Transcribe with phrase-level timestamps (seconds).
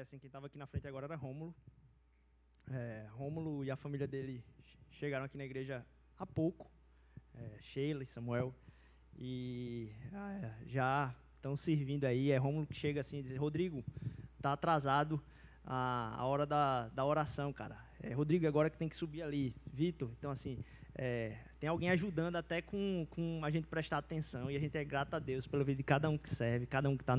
[0.00, 1.54] conhecem, quem estava aqui na frente agora era Rômulo.
[2.70, 4.42] É, Rômulo e a família dele
[4.92, 5.84] chegaram aqui na igreja
[6.18, 6.70] há pouco,
[7.34, 8.54] é, Sheila e Samuel,
[9.18, 12.30] e ah, já estão servindo aí.
[12.30, 13.84] É Rômulo que chega assim e diz: Rodrigo,
[14.40, 15.22] tá atrasado
[15.66, 17.76] a, a hora da, da oração, cara.
[18.02, 19.54] É, Rodrigo, agora que tem que subir ali.
[19.70, 24.56] Vitor, então assim, é, tem alguém ajudando até com, com a gente prestar atenção e
[24.56, 26.96] a gente é grato a Deus pela vida de cada um que serve, cada um
[26.96, 27.16] que está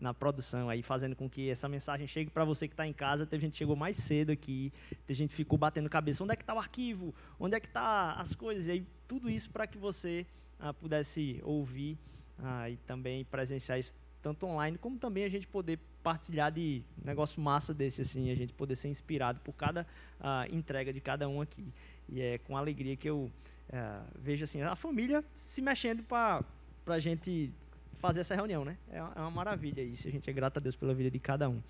[0.00, 3.26] na produção aí, fazendo com que essa mensagem chegue para você que está em casa.
[3.26, 4.72] Teve gente que chegou mais cedo aqui,
[5.06, 6.22] tem gente que ficou batendo cabeça.
[6.22, 7.14] Onde é que está o arquivo?
[7.38, 8.66] Onde é que está as coisas?
[8.66, 10.26] E aí, tudo isso para que você
[10.60, 11.98] ah, pudesse ouvir
[12.38, 17.40] ah, e também presenciar isso tanto online como também a gente poder partilhar de negócio
[17.40, 19.86] massa desse assim, a gente poder ser inspirado por cada
[20.20, 21.72] ah, entrega de cada um aqui.
[22.08, 23.30] E é com alegria que eu
[23.70, 26.44] é, vejo assim, a família se mexendo para
[26.86, 27.52] a gente
[27.98, 28.76] fazer essa reunião, né?
[28.90, 30.08] É uma, é uma maravilha isso.
[30.08, 31.60] A gente é grato a Deus pela vida de cada um.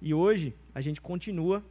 [0.00, 1.62] E hoje a gente continua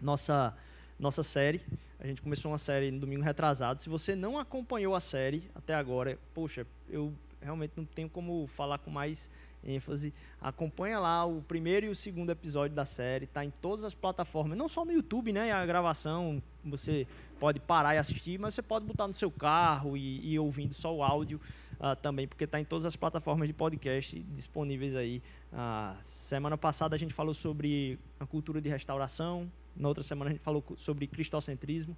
[0.00, 0.54] nossa
[0.98, 1.60] nossa série.
[1.98, 3.80] A gente começou uma série no domingo retrasado.
[3.80, 8.78] Se você não acompanhou a série até agora, poxa, eu realmente não tenho como falar
[8.78, 9.28] com mais
[9.64, 10.12] ênfase.
[10.40, 14.56] Acompanha lá o primeiro e o segundo episódio da série, tá em todas as plataformas,
[14.56, 15.52] não só no YouTube, né?
[15.52, 17.06] A gravação você
[17.38, 20.94] pode parar e assistir, mas você pode botar no seu carro e, e ouvindo só
[20.94, 21.40] o áudio
[21.82, 25.20] uh, também, porque está em todas as plataformas de podcast disponíveis aí.
[25.52, 30.32] Uh, semana passada a gente falou sobre a cultura de restauração, na outra semana a
[30.32, 31.96] gente falou sobre cristocentrismo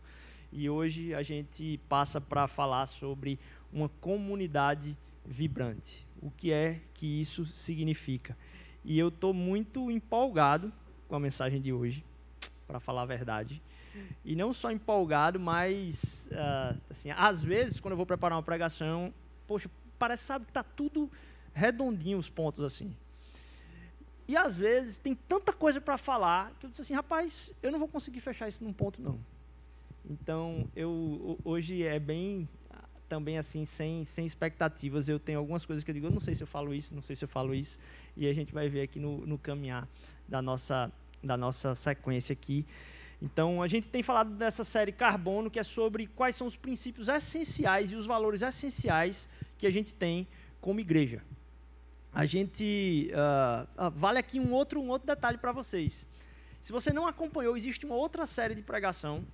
[0.50, 3.38] e hoje a gente passa para falar sobre
[3.72, 6.06] uma comunidade vibrante.
[6.22, 8.36] O que é que isso significa?
[8.84, 10.72] E eu estou muito empolgado
[11.09, 12.04] com a mensagem de hoje,
[12.66, 13.60] para falar a verdade.
[14.25, 19.12] E não só empolgado, mas uh, assim, às vezes quando eu vou preparar uma pregação,
[19.47, 21.10] poxa, parece sabe que está tudo
[21.53, 22.97] redondinho os pontos assim.
[24.27, 27.78] E às vezes tem tanta coisa para falar que eu disse assim, rapaz, eu não
[27.78, 29.19] vou conseguir fechar isso num ponto não.
[30.09, 32.49] Então, eu hoje é bem
[33.09, 35.09] também assim, sem, sem expectativas.
[35.09, 37.03] Eu tenho algumas coisas que eu digo, eu não sei se eu falo isso, não
[37.03, 37.78] sei se eu falo isso,
[38.16, 39.88] e a gente vai ver aqui no, no caminhar
[40.27, 40.91] da nossa,
[41.22, 42.66] da nossa sequência aqui.
[43.24, 47.08] Então, a gente tem falado dessa série Carbono, que é sobre quais são os princípios
[47.08, 49.26] essenciais e os valores essenciais
[49.56, 50.28] que a gente tem
[50.60, 51.22] como igreja.
[52.12, 53.10] A gente.
[53.12, 56.06] Uh, vale aqui um outro, um outro detalhe para vocês.
[56.60, 59.24] Se você não acompanhou, existe uma outra série de pregação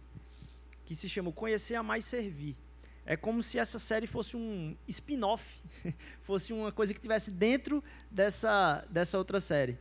[0.84, 2.56] que se chama Conhecer a Mais Servir
[3.04, 5.44] é como se essa série fosse um spin-off,
[6.22, 9.76] fosse uma coisa que tivesse dentro dessa, dessa outra série.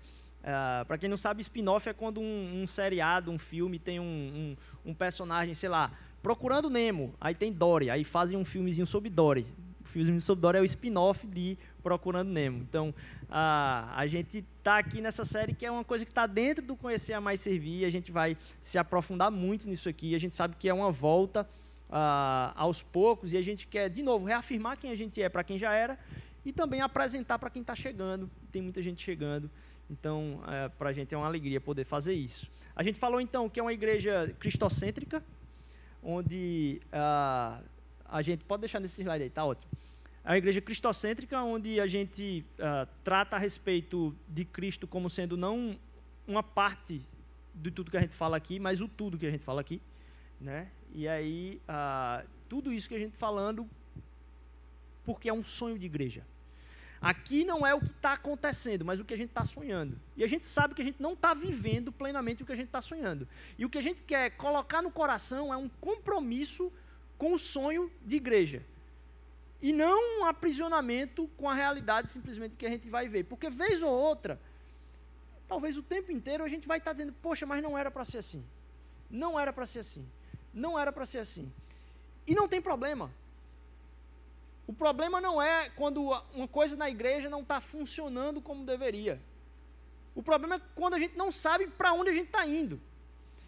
[0.49, 4.03] Uh, para quem não sabe, spin-off é quando um, um, seriado, um filme tem um,
[4.03, 5.91] um, um, personagem, sei lá,
[6.23, 9.45] procurando Nemo, aí tem Dory, aí fazem um filmezinho sobre Dory.
[9.81, 12.59] O filme sobre Dory é o spin-off de Procurando Nemo.
[12.59, 12.93] Então,
[13.29, 17.13] a gente está aqui nessa série que é uma coisa que está dentro do Conhecer
[17.13, 20.67] a Mais Servir, a gente vai se aprofundar muito nisso aqui, a gente sabe que
[20.67, 21.47] é uma volta
[21.89, 25.43] uh, aos poucos e a gente quer, de novo, reafirmar quem a gente é para
[25.43, 25.97] quem já era
[26.45, 28.29] e também apresentar para quem está chegando.
[28.51, 29.49] Tem muita gente chegando,
[29.89, 32.49] então uh, para a gente é uma alegria poder fazer isso.
[32.75, 35.23] A gente falou então que é uma igreja cristocêntrica,
[36.01, 39.69] onde a gente pode deixar nesse slide aí, tá ótimo.
[40.23, 45.35] É uma igreja cristocêntrica onde a gente uh, trata a respeito de Cristo como sendo
[45.35, 45.77] não
[46.27, 47.01] uma parte
[47.53, 49.81] de tudo que a gente fala aqui, mas o tudo que a gente fala aqui,
[50.39, 50.69] né?
[50.93, 51.61] E aí,
[52.47, 53.67] tudo isso que a gente falando,
[55.03, 56.23] porque é um sonho de igreja.
[57.01, 59.97] Aqui não é o que está acontecendo, mas o que a gente está sonhando.
[60.17, 62.67] E a gente sabe que a gente não está vivendo plenamente o que a gente
[62.67, 63.27] está sonhando.
[63.57, 66.71] E o que a gente quer colocar no coração é um compromisso
[67.17, 68.65] com o sonho de igreja.
[69.61, 73.23] E não um aprisionamento com a realidade simplesmente que a gente vai ver.
[73.25, 74.39] Porque vez ou outra,
[75.47, 78.03] talvez o tempo inteiro a gente vai estar tá dizendo, poxa, mas não era para
[78.03, 78.43] ser assim.
[79.09, 80.05] Não era para ser assim.
[80.53, 81.51] Não era para ser assim.
[82.27, 83.09] E não tem problema.
[84.69, 85.99] O problema não é quando
[86.31, 89.19] uma coisa na igreja não está funcionando como deveria.
[90.13, 92.79] O problema é quando a gente não sabe para onde a gente está indo.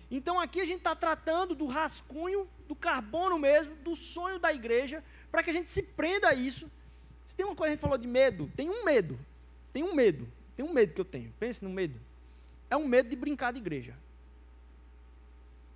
[0.09, 5.03] Então aqui a gente está tratando do rascunho, do carbono mesmo, do sonho da igreja,
[5.31, 6.71] para que a gente se prenda a isso.
[7.23, 9.19] Se tem uma coisa que a gente falou de medo, tem um medo.
[9.71, 10.27] Tem um medo.
[10.55, 11.31] Tem um medo que eu tenho.
[11.39, 12.01] Pense no medo.
[12.67, 13.95] É um medo de brincar de igreja.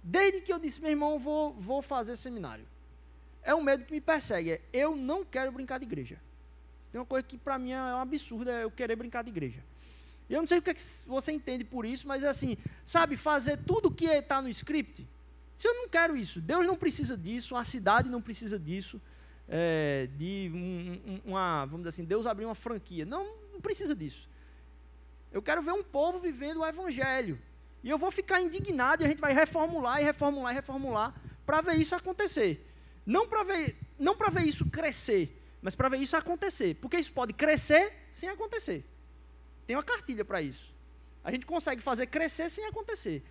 [0.01, 2.65] Desde que eu disse, meu irmão, vou, vou fazer seminário.
[3.45, 4.53] É um medo que me persegue.
[4.53, 6.19] É, eu não quero brincar de igreja.
[6.91, 9.63] Tem uma coisa que para mim é um absurdo, é eu querer brincar de igreja.
[10.27, 13.15] Eu não sei o que, é que você entende por isso, mas é assim, sabe,
[13.15, 15.07] fazer tudo o que está no script.
[15.55, 18.99] Se eu não quero isso, Deus não precisa disso, a cidade não precisa disso,
[19.47, 23.05] é, de um, uma, vamos dizer assim, Deus abrir uma franquia.
[23.05, 24.27] Não, não precisa disso.
[25.31, 27.39] Eu quero ver um povo vivendo o evangelho.
[27.83, 31.13] E eu vou ficar indignado e a gente vai reformular e reformular e reformular
[31.45, 32.65] para ver isso acontecer.
[33.05, 36.75] Não para ver, não ver isso crescer, mas para ver isso acontecer.
[36.75, 38.83] Porque isso pode crescer sem acontecer.
[39.67, 40.73] Tem uma cartilha para isso.
[41.23, 43.23] A gente consegue fazer crescer sem acontecer.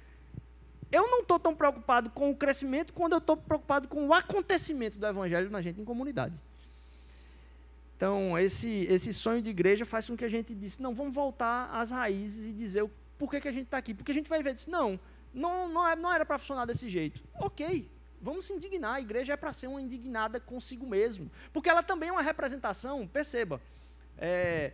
[0.90, 4.96] Eu não estou tão preocupado com o crescimento quando eu estou preocupado com o acontecimento
[4.96, 6.34] do evangelho na gente em comunidade.
[7.96, 11.70] Então, esse, esse sonho de igreja faz com que a gente disse, não, vamos voltar
[11.72, 12.88] às raízes e dizer
[13.18, 13.94] por que, que a gente está aqui.
[13.94, 14.98] Porque a gente vai ver, disse, não,
[15.32, 17.22] não, não, é, não era para funcionar desse jeito.
[17.40, 17.88] Ok,
[18.24, 18.94] vamos se indignar.
[18.94, 21.30] A igreja é para ser uma indignada consigo mesmo.
[21.52, 23.60] Porque ela também é uma representação, perceba,
[24.16, 24.72] é,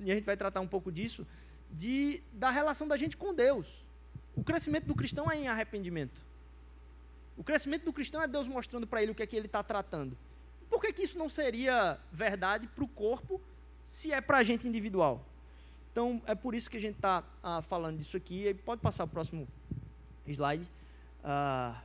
[0.00, 1.26] e a gente vai tratar um pouco disso,
[1.70, 3.84] de, da relação da gente com Deus.
[4.36, 6.20] O crescimento do cristão é em arrependimento.
[7.36, 9.62] O crescimento do cristão é Deus mostrando para ele o que é que ele está
[9.62, 10.16] tratando.
[10.68, 13.40] Por que, que isso não seria verdade para o corpo
[13.84, 15.24] se é para a gente individual?
[15.92, 18.52] Então, é por isso que a gente está ah, falando disso aqui.
[18.64, 19.48] Pode passar o próximo
[20.26, 20.66] slide.
[21.24, 21.80] Ah,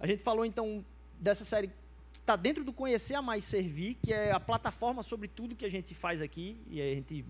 [0.00, 0.84] a gente falou, então,
[1.18, 1.68] dessa série
[2.12, 5.66] que está dentro do Conhecer a Mais Servir, que é a plataforma sobre tudo que
[5.66, 7.24] a gente faz aqui, e a gente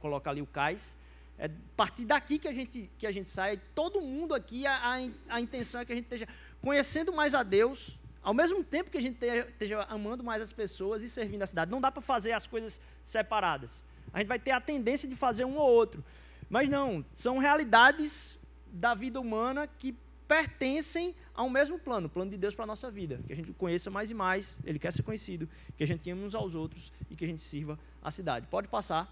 [0.00, 0.96] coloca ali o CAIS.
[1.38, 3.60] É a partir daqui que a gente, que a gente sai.
[3.74, 6.28] Todo mundo aqui, a, a, intenção é que a gente esteja
[6.62, 11.02] conhecendo mais a Deus, ao mesmo tempo que a gente esteja amando mais as pessoas
[11.02, 11.70] e servindo a cidade.
[11.70, 13.82] Não dá para fazer as coisas separadas.
[14.12, 16.04] A gente vai ter a tendência de fazer um ou outro.
[16.48, 18.38] Mas não, são realidades
[18.72, 19.92] da vida humana que
[20.34, 23.20] pertencem ao mesmo plano, o plano de Deus para a nossa vida.
[23.26, 26.24] Que a gente conheça mais e mais, Ele quer ser conhecido, que a gente ame
[26.24, 28.48] uns aos outros e que a gente sirva a cidade.
[28.48, 29.02] Pode passar.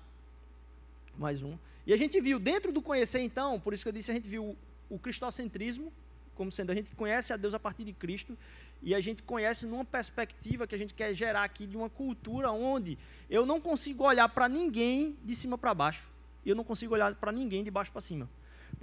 [1.17, 1.57] Mais um.
[1.87, 4.29] E a gente viu, dentro do conhecer, então, por isso que eu disse, a gente
[4.29, 4.57] viu
[4.91, 5.93] o cristocentrismo,
[6.35, 8.37] como sendo a gente conhece a Deus a partir de Cristo,
[8.83, 12.51] e a gente conhece numa perspectiva que a gente quer gerar aqui de uma cultura
[12.51, 12.99] onde
[13.31, 16.11] eu não consigo olhar para ninguém de cima para baixo,
[16.45, 18.29] e eu não consigo olhar para ninguém de baixo para cima.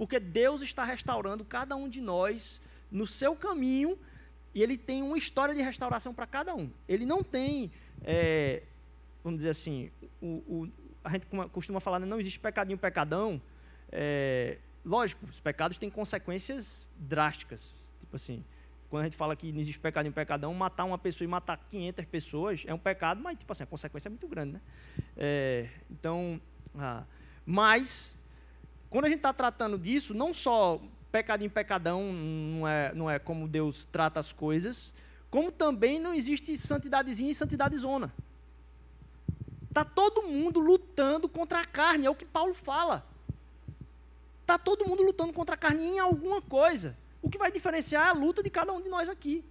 [0.00, 2.58] Porque Deus está restaurando cada um de nós
[2.90, 3.98] no seu caminho,
[4.54, 6.70] e Ele tem uma história de restauração para cada um.
[6.88, 7.70] Ele não tem,
[8.02, 8.62] é,
[9.22, 10.72] vamos dizer assim, o, o,
[11.04, 13.42] a gente costuma falar, né, não existe pecadinho, pecadão.
[13.92, 17.74] É, lógico, os pecados têm consequências drásticas.
[18.00, 18.42] Tipo assim,
[18.88, 21.58] quando a gente fala que não existe pecado em pecadão, matar uma pessoa e matar
[21.68, 24.60] 500 pessoas é um pecado, mas tipo assim, a consequência é muito grande, né?
[25.14, 26.40] É, então,
[26.74, 27.04] ah,
[27.44, 28.18] mas
[28.90, 30.82] quando a gente está tratando disso, não só
[31.12, 34.92] pecado em pecadão não é, não é como Deus trata as coisas,
[35.30, 38.12] como também não existe santidadezinha e santidade zona.
[39.68, 43.06] Está todo mundo lutando contra a carne, é o que Paulo fala.
[44.40, 46.96] Está todo mundo lutando contra a carne em alguma coisa.
[47.22, 49.44] O que vai diferenciar é a luta de cada um de nós aqui.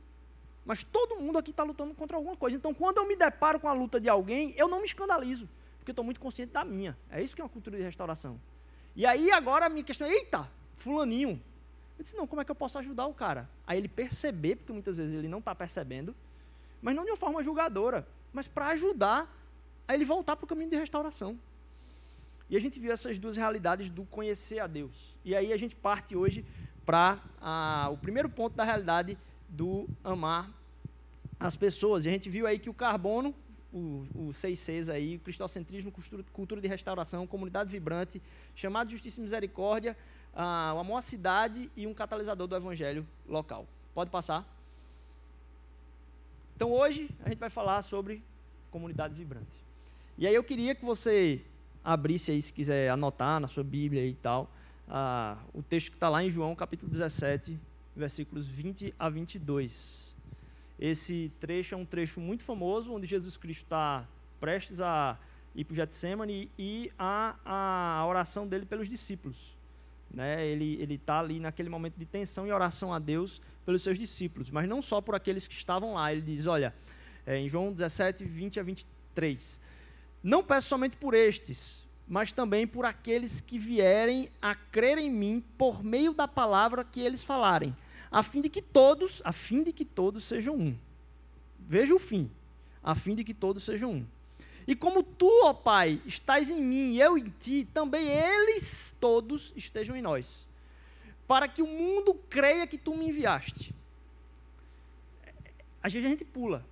[0.65, 2.57] Mas todo mundo aqui está lutando contra alguma coisa.
[2.57, 5.47] Então, quando eu me deparo com a luta de alguém, eu não me escandalizo,
[5.77, 6.97] porque estou muito consciente da minha.
[7.09, 8.38] É isso que é uma cultura de restauração.
[8.99, 11.41] E aí, agora, a minha questão é: eita, Fulaninho.
[11.97, 13.49] Eu disse: não, como é que eu posso ajudar o cara?
[13.65, 16.13] Aí ele perceber, porque muitas vezes ele não está percebendo,
[16.81, 19.33] mas não de uma forma julgadora, mas para ajudar
[19.87, 21.39] a ele voltar para o caminho de restauração.
[22.49, 25.15] E a gente viu essas duas realidades do conhecer a Deus.
[25.23, 26.45] E aí a gente parte hoje
[26.85, 27.19] para
[27.94, 30.51] o primeiro ponto da realidade do amar
[31.39, 32.03] as pessoas.
[32.03, 33.33] E a gente viu aí que o carbono,
[33.73, 35.94] o, o 6Cs aí, cristocentrismo,
[36.33, 38.21] cultura de restauração, comunidade vibrante,
[38.56, 39.95] chamado justiça e misericórdia,
[40.33, 43.68] a, uma maior cidade e um catalisador do evangelho local.
[43.94, 44.47] Pode passar.
[46.56, 48.21] Então hoje a gente vai falar sobre
[48.71, 49.64] comunidade vibrante.
[50.18, 51.42] E aí eu queria que você
[51.83, 54.49] abrisse aí, se quiser anotar na sua Bíblia e tal,
[54.88, 57.57] ah, o texto que está lá em João, capítulo 17,
[57.95, 60.16] versículos 20 a 22.
[60.80, 64.07] Esse trecho é um trecho muito famoso, onde Jesus Cristo está
[64.40, 65.18] prestes a
[65.54, 69.57] ir para o Getsemane e a, a oração dele pelos discípulos.
[70.09, 70.48] Né?
[70.48, 74.68] Ele está ali naquele momento de tensão e oração a Deus pelos seus discípulos, mas
[74.68, 76.12] não só por aqueles que estavam lá.
[76.12, 76.74] Ele diz: olha,
[77.26, 79.62] é, em João 17, 20 a 23.
[80.24, 85.44] Não peço somente por estes, mas também por aqueles que vierem a crer em mim
[85.57, 87.76] por meio da palavra que eles falarem,
[88.11, 90.78] a fim de que todos, a fim de que todos sejam um.
[91.59, 92.30] Veja o fim,
[92.83, 94.06] a fim de que todos sejam um.
[94.68, 99.54] E como tu, ó Pai, estás em mim e eu em ti, também eles todos
[99.56, 100.45] estejam em nós,
[101.28, 103.73] para que o mundo creia que tu me enviaste.
[105.81, 106.66] Às vezes a gente pula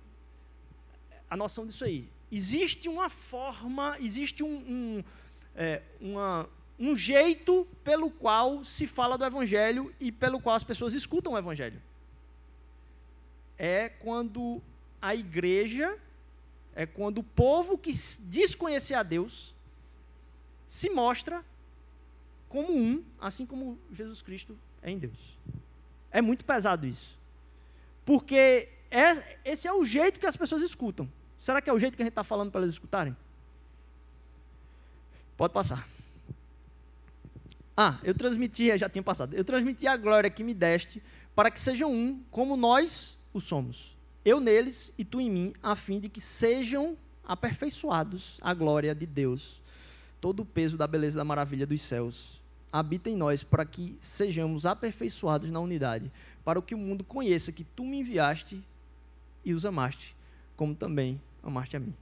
[1.30, 2.08] a noção disso aí.
[2.30, 5.04] Existe uma forma, existe um, um
[5.56, 10.94] é, uma, um jeito pelo qual se fala do Evangelho e pelo qual as pessoas
[10.94, 11.80] escutam o Evangelho.
[13.56, 14.62] É quando
[15.02, 15.98] a igreja,
[16.74, 19.54] é quando o povo que diz conhecer a Deus,
[20.66, 21.44] se mostra
[22.48, 25.36] como um, assim como Jesus Cristo é em Deus.
[26.10, 27.18] É muito pesado isso.
[28.06, 31.10] Porque é, esse é o jeito que as pessoas escutam.
[31.38, 33.16] Será que é o jeito que a gente está falando para elas escutarem?
[35.36, 35.86] Pode passar.
[37.80, 39.34] Ah, eu transmiti, já tinha passado.
[39.34, 41.00] Eu transmiti a glória que me deste
[41.32, 43.96] para que sejam um, como nós o somos.
[44.24, 49.06] Eu neles e tu em mim, a fim de que sejam aperfeiçoados a glória de
[49.06, 49.62] Deus.
[50.20, 52.40] Todo o peso da beleza da maravilha dos céus
[52.72, 56.10] habita em nós para que sejamos aperfeiçoados na unidade,
[56.44, 58.60] para que o mundo conheça que tu me enviaste
[59.44, 60.16] e os amaste,
[60.56, 61.94] como também amaste a mim.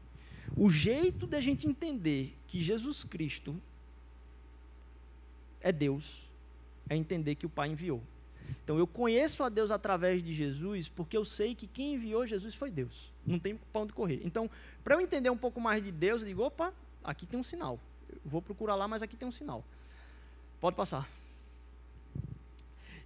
[0.57, 3.55] O jeito de a gente entender que Jesus Cristo
[5.61, 6.27] é Deus
[6.89, 8.03] é entender que o Pai enviou.
[8.63, 12.55] Então eu conheço a Deus através de Jesus porque eu sei que quem enviou Jesus
[12.55, 13.13] foi Deus.
[13.27, 14.21] Não tem pão de correr.
[14.25, 14.49] Então,
[14.85, 16.73] para eu entender um pouco mais de Deus, eu digo: opa,
[17.03, 17.81] aqui tem um sinal.
[18.09, 19.65] Eu vou procurar lá, mas aqui tem um sinal.
[20.61, 21.09] Pode passar.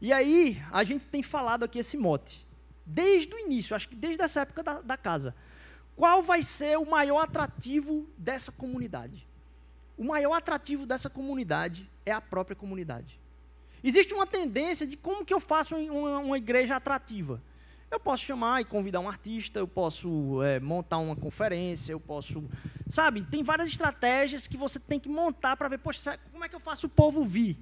[0.00, 2.46] E aí, a gente tem falado aqui esse mote.
[2.86, 5.34] Desde o início, acho que desde essa época da, da casa.
[5.94, 9.26] Qual vai ser o maior atrativo dessa comunidade?
[10.00, 13.20] O maior atrativo dessa comunidade é a própria comunidade.
[13.84, 17.38] Existe uma tendência de como que eu faço uma, uma igreja atrativa.
[17.90, 22.42] Eu posso chamar e convidar um artista, eu posso é, montar uma conferência, eu posso.
[22.88, 26.56] Sabe, tem várias estratégias que você tem que montar para ver, poxa, como é que
[26.56, 27.58] eu faço o povo vir?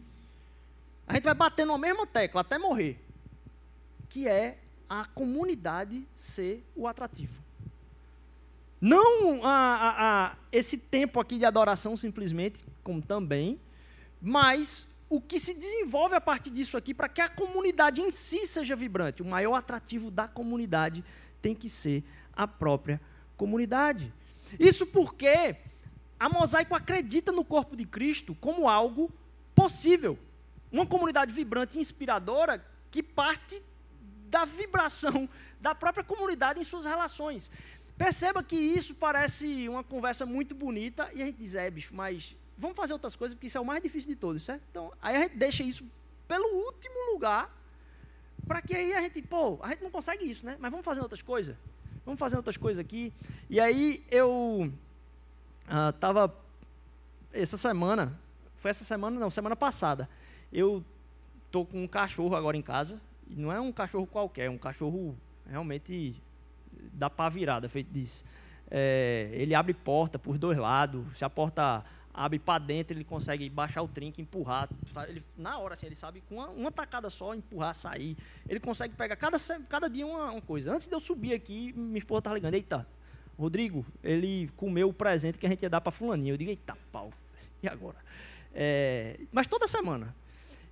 [1.09, 3.05] A gente vai batendo na mesma tecla até morrer.
[4.09, 7.48] Que é a comunidade ser o atrativo.
[8.81, 13.61] Não a, a, a, esse tempo aqui de adoração simplesmente, como também,
[14.21, 18.47] mas o que se desenvolve a partir disso aqui para que a comunidade em si
[18.47, 19.23] seja vibrante.
[19.23, 21.05] O maior atrativo da comunidade
[21.41, 22.05] tem que ser
[22.37, 23.01] a própria
[23.37, 24.13] comunidade.
[24.59, 25.57] Isso porque
[26.21, 29.11] a Mosaico acredita no corpo de Cristo como algo
[29.55, 30.19] possível.
[30.71, 33.63] Uma comunidade vibrante e inspiradora que parte
[34.29, 35.29] da vibração
[35.61, 37.51] da própria comunidade em suas relações.
[37.99, 42.37] Perceba que isso parece uma conversa muito bonita e a gente diz, é, bicho, mas
[42.57, 44.63] vamos fazer outras coisas, porque isso é o mais difícil de todos, certo?
[44.71, 45.85] Então, aí a gente deixa isso
[46.29, 47.53] pelo último lugar,
[48.47, 50.57] para que aí a gente, pô, a gente não consegue isso, né?
[50.61, 51.57] Mas vamos fazer outras coisas.
[52.07, 53.13] Vamos fazer outras coisas aqui.
[53.51, 54.73] E aí eu
[55.91, 56.33] estava, uh,
[57.33, 58.17] essa semana,
[58.57, 60.09] foi essa semana, não, semana passada,
[60.53, 60.85] eu
[61.51, 64.57] tô com um cachorro agora em casa, e não é um cachorro qualquer, é um
[64.57, 66.15] cachorro realmente
[66.93, 68.25] da pá virada, feito disso.
[68.71, 73.49] É, ele abre porta por dois lados, se a porta abre para dentro, ele consegue
[73.49, 74.69] baixar o trinco, empurrar.
[75.07, 78.17] Ele, na hora, assim, ele sabe com uma, uma tacada só, empurrar, sair.
[78.49, 80.75] Ele consegue pegar cada, cada dia uma, uma coisa.
[80.75, 82.87] Antes de eu subir aqui, minha esposa estava ligando, eita,
[83.39, 86.33] Rodrigo, ele comeu o presente que a gente ia dar para fulaninho.
[86.33, 87.13] Eu digo, eita, pau,
[87.63, 87.97] e agora?
[88.53, 90.15] É, mas toda semana.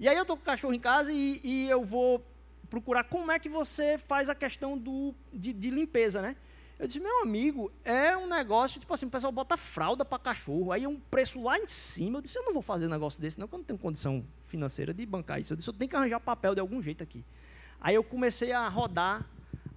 [0.01, 2.23] E aí eu tô com o cachorro em casa e, e, eu vou
[2.67, 6.37] procurar como é que você faz a questão do, de, de limpeza, né?
[6.79, 10.73] Eu disse, meu amigo, é um negócio, tipo assim, o pessoal bota fralda para cachorro,
[10.73, 12.19] aí é um preço lá em cima.
[12.19, 14.25] Eu disse, eu não vou fazer um negócio desse, não, porque eu não tenho condição
[14.45, 15.55] financeira de bancar isso.
[15.55, 17.25] Eu disse, eu tenho que arranjar papel de algum jeito aqui.
[17.81, 19.27] Aí eu comecei a rodar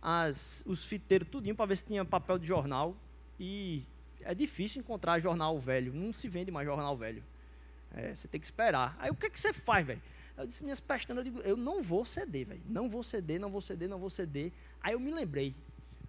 [0.02, 2.96] as, os fiteiros tudinho para ver se tinha papel de jornal.
[3.40, 3.86] E
[4.22, 7.24] é difícil encontrar jornal velho, não se vende mais jornal velho.
[7.94, 8.98] É, você tem que esperar.
[9.00, 10.02] Aí o que, é que você faz, velho?
[10.40, 12.62] Eu disse, minhas pestanas, eu digo, eu não vou ceder, velho.
[12.66, 14.52] Não vou ceder, não vou ceder, não vou ceder.
[14.82, 15.54] Aí eu me lembrei,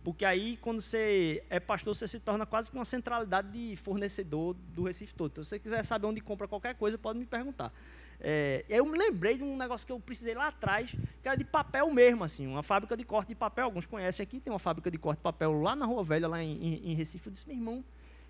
[0.02, 4.54] porque aí, quando você é pastor, você se torna quase que uma centralidade de fornecedor
[4.74, 5.32] do Recife todo.
[5.32, 7.72] Então, se você quiser saber onde compra qualquer coisa, pode me perguntar.
[8.18, 11.44] É, eu me lembrei de um negócio que eu precisei lá atrás, que era de
[11.44, 13.64] papel mesmo, assim, uma fábrica de corte de papel.
[13.64, 16.42] Alguns conhecem aqui, tem uma fábrica de corte de papel lá na Rua Velha, lá
[16.42, 17.26] em, em, Recife.
[17.26, 17.84] Eu disse, meu irmão,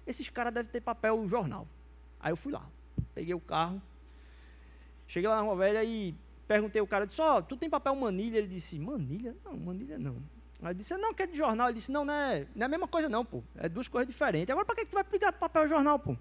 [0.06, 1.68] esses caras devem ter papel jornal.
[2.18, 2.68] Aí eu fui lá,
[3.14, 3.80] peguei o carro,
[5.10, 6.14] cheguei lá na Rua Velha e
[6.46, 8.38] perguntei ao cara, disse, ó, oh, tu tem papel manilha?
[8.38, 9.36] Ele disse, manilha?
[9.44, 10.16] Não, manilha não.
[10.62, 11.68] Aí disse, não, que é de jornal.
[11.68, 13.42] Ele disse, não, não é, não é a mesma coisa não, pô.
[13.56, 14.50] É duas coisas diferentes.
[14.50, 16.16] Agora, para que tu vai pegar papel jornal, pô?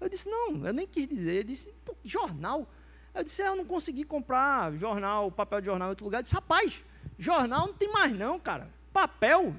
[0.00, 1.34] Eu disse, não, eu nem quis dizer.
[1.36, 2.68] Ele disse, pô, jornal?
[3.14, 6.18] Eu disse, é, eu não consegui comprar jornal, papel de jornal em outro lugar.
[6.18, 6.84] Eu disse, rapaz,
[7.18, 8.68] jornal não tem mais não, cara.
[8.92, 9.54] Papel,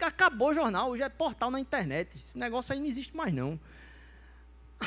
[0.00, 2.16] acabou o jornal, hoje é portal na internet.
[2.16, 3.58] Esse negócio aí não existe mais não.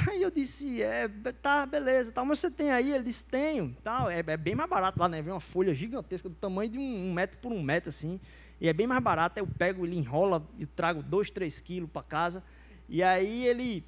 [0.09, 1.07] Aí eu disse, é,
[1.41, 2.91] tá, beleza, tal, mas você tem aí?
[2.91, 5.21] Ele disse, tenho, tal, é, é bem mais barato lá, né?
[5.21, 8.19] Vem uma folha gigantesca do tamanho de um, um metro por um metro, assim.
[8.59, 9.39] E é bem mais barato.
[9.39, 12.43] Eu pego, ele enrola e trago dois, três quilos para casa.
[12.87, 13.83] E aí ele,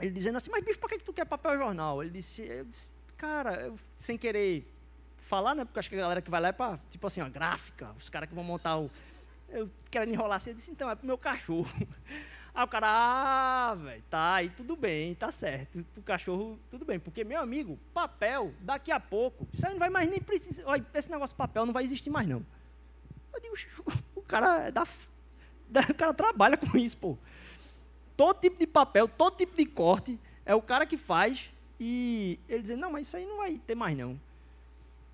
[0.00, 2.02] ele dizendo assim, mas bicho, por que, tu quer papel jornal?
[2.02, 4.70] Ele disse, eu disse cara, eu, sem querer
[5.18, 5.64] falar, né?
[5.64, 8.08] Porque acho que a galera que vai lá é para, tipo assim, a gráfica, os
[8.08, 8.90] caras que vão montar o.
[9.48, 11.68] Eu quero enrolar assim, eu disse, então, é pro meu cachorro.
[12.56, 15.84] Aí o cara, ah, velho, tá, aí tudo bem, tá certo.
[15.94, 16.98] O cachorro, tudo bem.
[16.98, 20.62] Porque, meu amigo, papel, daqui a pouco, isso aí não vai mais nem precisar.
[20.64, 22.42] Olha, esse negócio de papel não vai existir mais, não.
[23.34, 23.54] Eu digo,
[24.16, 24.86] o cara é da.
[25.90, 27.18] O cara trabalha com isso, pô.
[28.16, 31.52] Todo tipo de papel, todo tipo de corte, é o cara que faz.
[31.78, 34.18] E ele dizendo, não, mas isso aí não vai ter mais, não.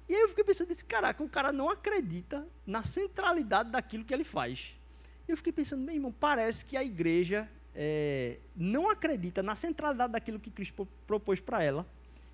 [0.08, 4.14] E aí eu fiquei pensando, disse, caraca, o cara não acredita na centralidade daquilo que
[4.14, 4.76] ele faz.
[5.29, 10.38] Eu fiquei pensando, meu irmão, parece que a igreja é, não acredita na centralidade daquilo
[10.38, 11.87] que Cristo propôs para ela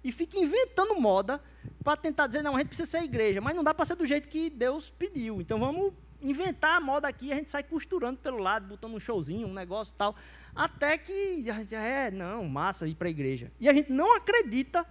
[0.03, 1.41] e fica inventando moda
[1.83, 4.07] para tentar dizer, não, a gente precisa ser igreja, mas não dá para ser do
[4.07, 5.41] jeito que Deus pediu.
[5.41, 9.47] Então vamos inventar a moda aqui, a gente sai costurando pelo lado, botando um showzinho,
[9.47, 10.17] um negócio tal,
[10.55, 13.53] até que é, não, massa ir para a igreja.
[13.61, 14.87] E a gente não acredita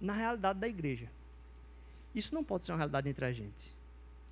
[0.00, 1.10] na realidade da igreja.
[2.14, 3.77] Isso não pode ser uma realidade entre a gente.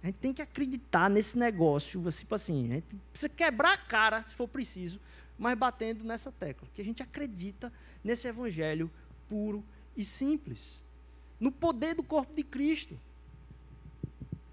[0.07, 4.23] A gente tem que acreditar nesse negócio, tipo assim, a gente precisa quebrar a cara,
[4.23, 5.01] se for preciso,
[5.37, 7.73] mas batendo nessa tecla, que a gente acredita
[8.05, 8.89] nesse evangelho
[9.29, 9.65] puro
[9.97, 10.81] e simples,
[11.41, 12.97] no poder do corpo de Cristo.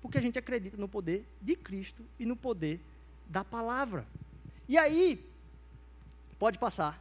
[0.02, 2.82] Porque a gente acredita no poder de Cristo e no poder
[3.28, 4.08] da palavra.
[4.68, 5.24] E aí,
[6.40, 7.00] pode passar.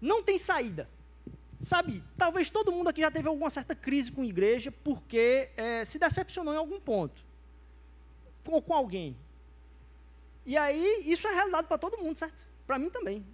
[0.00, 0.88] Não tem saída.
[1.60, 5.84] Sabe, talvez todo mundo aqui já teve alguma certa crise com a igreja porque é,
[5.84, 7.22] se decepcionou em algum ponto.
[8.46, 9.16] Ou com alguém.
[10.46, 12.34] E aí, isso é realidade para todo mundo, certo?
[12.66, 13.24] Para mim também.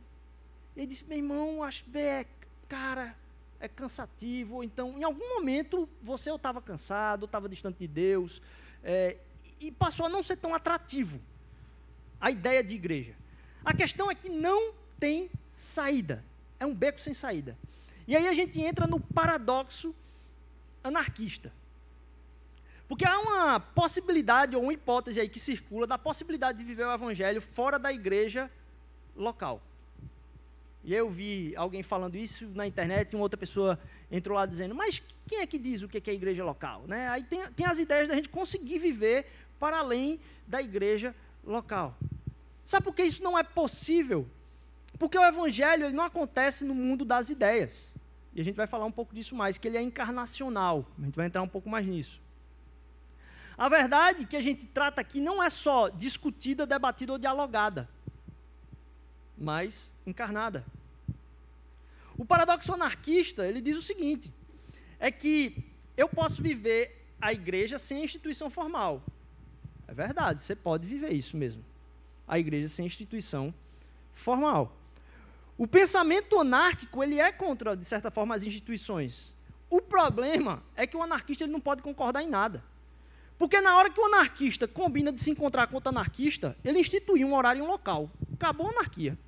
[0.76, 2.26] Ele disse, meu irmão, acho que é,
[2.68, 3.16] cara,
[3.60, 4.62] é cansativo.
[4.62, 8.42] Então, em algum momento, você ou estava cansado, ou estava distante de Deus,
[8.82, 9.16] é,
[9.60, 11.20] e passou a não ser tão atrativo
[12.20, 13.14] a ideia de igreja.
[13.64, 16.24] A questão é que não tem saída.
[16.58, 17.56] É um beco sem saída.
[18.06, 19.94] E aí a gente entra no paradoxo
[20.82, 21.52] anarquista.
[22.88, 26.92] Porque há uma possibilidade ou uma hipótese aí que circula da possibilidade de viver o
[26.92, 28.50] evangelho fora da igreja
[29.16, 29.60] local.
[30.84, 33.76] E eu vi alguém falando isso na internet e uma outra pessoa
[34.08, 36.84] entrou lá dizendo, mas quem é que diz o que é igreja local?
[36.86, 37.08] Né?
[37.08, 39.26] Aí tem, tem as ideias da gente conseguir viver
[39.58, 41.12] para além da igreja
[41.44, 41.96] local.
[42.64, 44.28] Sabe por que isso não é possível?
[44.96, 47.95] Porque o evangelho ele não acontece no mundo das ideias.
[48.36, 50.86] E a gente vai falar um pouco disso mais, que ele é encarnacional.
[50.98, 52.20] A gente vai entrar um pouco mais nisso.
[53.56, 57.88] A verdade que a gente trata aqui não é só discutida, debatida ou dialogada,
[59.38, 60.66] mas encarnada.
[62.18, 64.30] O paradoxo anarquista, ele diz o seguinte:
[65.00, 65.64] é que
[65.96, 69.02] eu posso viver a igreja sem instituição formal.
[69.88, 71.64] É verdade, você pode viver isso mesmo.
[72.28, 73.54] A igreja sem instituição
[74.12, 74.76] formal.
[75.58, 79.34] O pensamento anárquico, ele é contra, de certa forma, as instituições.
[79.70, 82.62] O problema é que o anarquista ele não pode concordar em nada.
[83.38, 87.24] Porque na hora que o anarquista combina de se encontrar com outro anarquista, ele institui
[87.24, 88.10] um horário e um local.
[88.34, 89.18] Acabou a anarquia.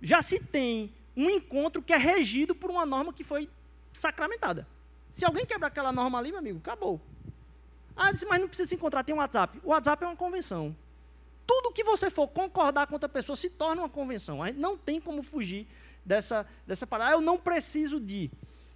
[0.00, 3.48] Já se tem um encontro que é regido por uma norma que foi
[3.92, 4.66] sacramentada.
[5.10, 7.00] Se alguém quebra aquela norma ali, meu amigo, acabou.
[7.94, 9.60] Ah, disse, mas não precisa se encontrar, tem um WhatsApp.
[9.62, 10.74] O WhatsApp é uma convenção
[11.46, 14.42] tudo que você for concordar com outra pessoa se torna uma convenção.
[14.42, 15.66] A gente não tem como fugir
[16.04, 17.10] dessa, dessa parada.
[17.10, 18.30] Ah, eu não preciso de.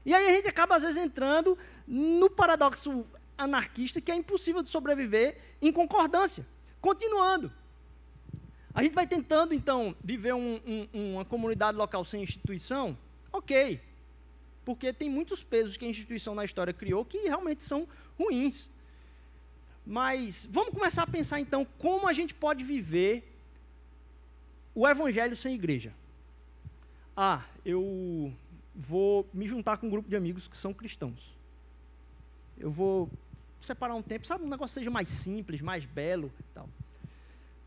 [0.04, 3.04] E aí a gente acaba, às vezes, entrando no paradoxo
[3.36, 6.46] anarquista que é impossível de sobreviver em concordância.
[6.80, 7.52] Continuando.
[8.74, 12.96] A gente vai tentando, então, viver um, um, uma comunidade local sem instituição?
[13.32, 13.80] Ok.
[14.64, 18.70] Porque tem muitos pesos que a instituição na história criou que realmente são ruins.
[19.86, 23.32] Mas vamos começar a pensar então como a gente pode viver
[24.74, 25.94] o evangelho sem igreja.
[27.16, 28.32] Ah, eu
[28.74, 31.34] vou me juntar com um grupo de amigos que são cristãos.
[32.58, 33.08] Eu vou
[33.60, 36.68] separar um tempo, sabe, um negócio seja mais simples, mais belo e tal.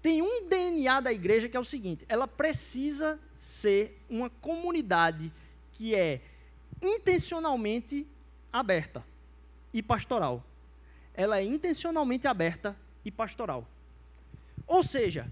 [0.01, 5.31] Tem um DNA da igreja que é o seguinte: ela precisa ser uma comunidade
[5.71, 6.21] que é
[6.81, 8.05] intencionalmente
[8.51, 9.05] aberta
[9.73, 10.43] e pastoral
[11.13, 13.67] ela é intencionalmente aberta e pastoral.
[14.67, 15.31] Ou seja,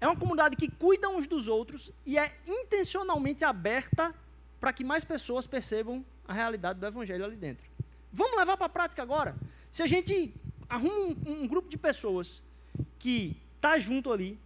[0.00, 4.14] é uma comunidade que cuida uns dos outros e é intencionalmente aberta
[4.60, 7.64] para que mais pessoas percebam a realidade do evangelho ali dentro.
[8.12, 9.36] Vamos levar para a prática agora?
[9.70, 10.34] Se a gente
[10.68, 12.42] arruma um, um grupo de pessoas
[12.98, 14.38] que está junto ali,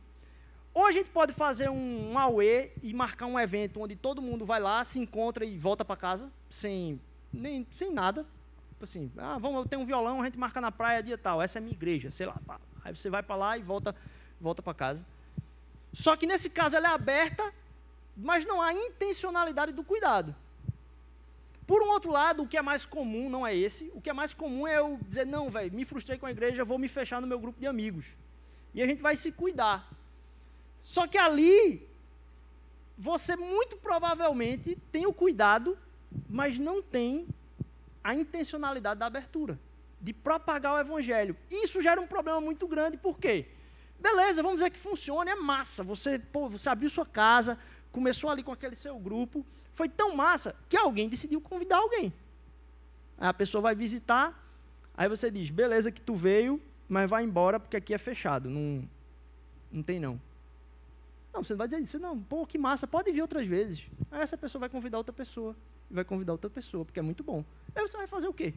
[0.72, 4.44] ou a gente pode fazer um, um AUE e marcar um evento onde todo mundo
[4.44, 7.00] vai lá, se encontra e volta para casa, sem,
[7.32, 8.24] nem, sem nada,
[8.80, 11.58] Tipo assim, ah, vamos, tenho um violão, a gente marca na praia dia tal, essa
[11.58, 12.40] é a minha igreja, sei lá.
[12.46, 12.58] Pá.
[12.82, 13.94] Aí você vai para lá e volta,
[14.40, 15.04] volta para casa.
[15.92, 17.52] Só que nesse caso ela é aberta,
[18.16, 20.34] mas não há intencionalidade do cuidado.
[21.66, 23.92] Por um outro lado, o que é mais comum não é esse.
[23.94, 26.64] O que é mais comum é eu dizer, não, velho, me frustrei com a igreja,
[26.64, 28.06] vou me fechar no meu grupo de amigos.
[28.72, 29.92] E a gente vai se cuidar.
[30.80, 31.86] Só que ali,
[32.96, 35.76] você muito provavelmente tem o cuidado,
[36.30, 37.28] mas não tem
[38.02, 39.58] a intencionalidade da abertura,
[40.00, 41.36] de propagar o evangelho.
[41.50, 43.46] Isso gera um problema muito grande, por quê?
[43.98, 45.84] Beleza, vamos dizer que funciona, é massa.
[45.84, 47.58] Você, pô, você abriu sua casa,
[47.92, 52.12] começou ali com aquele seu grupo, foi tão massa que alguém decidiu convidar alguém.
[53.18, 54.34] Aí a pessoa vai visitar,
[54.96, 58.88] aí você diz, beleza que tu veio, mas vai embora porque aqui é fechado, não,
[59.70, 60.20] não tem não.
[61.32, 63.86] Não, você não vai dizer isso, não, pô, que massa, pode vir outras vezes.
[64.10, 65.54] Aí essa pessoa vai convidar outra pessoa,
[65.90, 67.44] e vai convidar outra pessoa, porque é muito bom.
[67.74, 68.54] Aí você vai fazer o quê?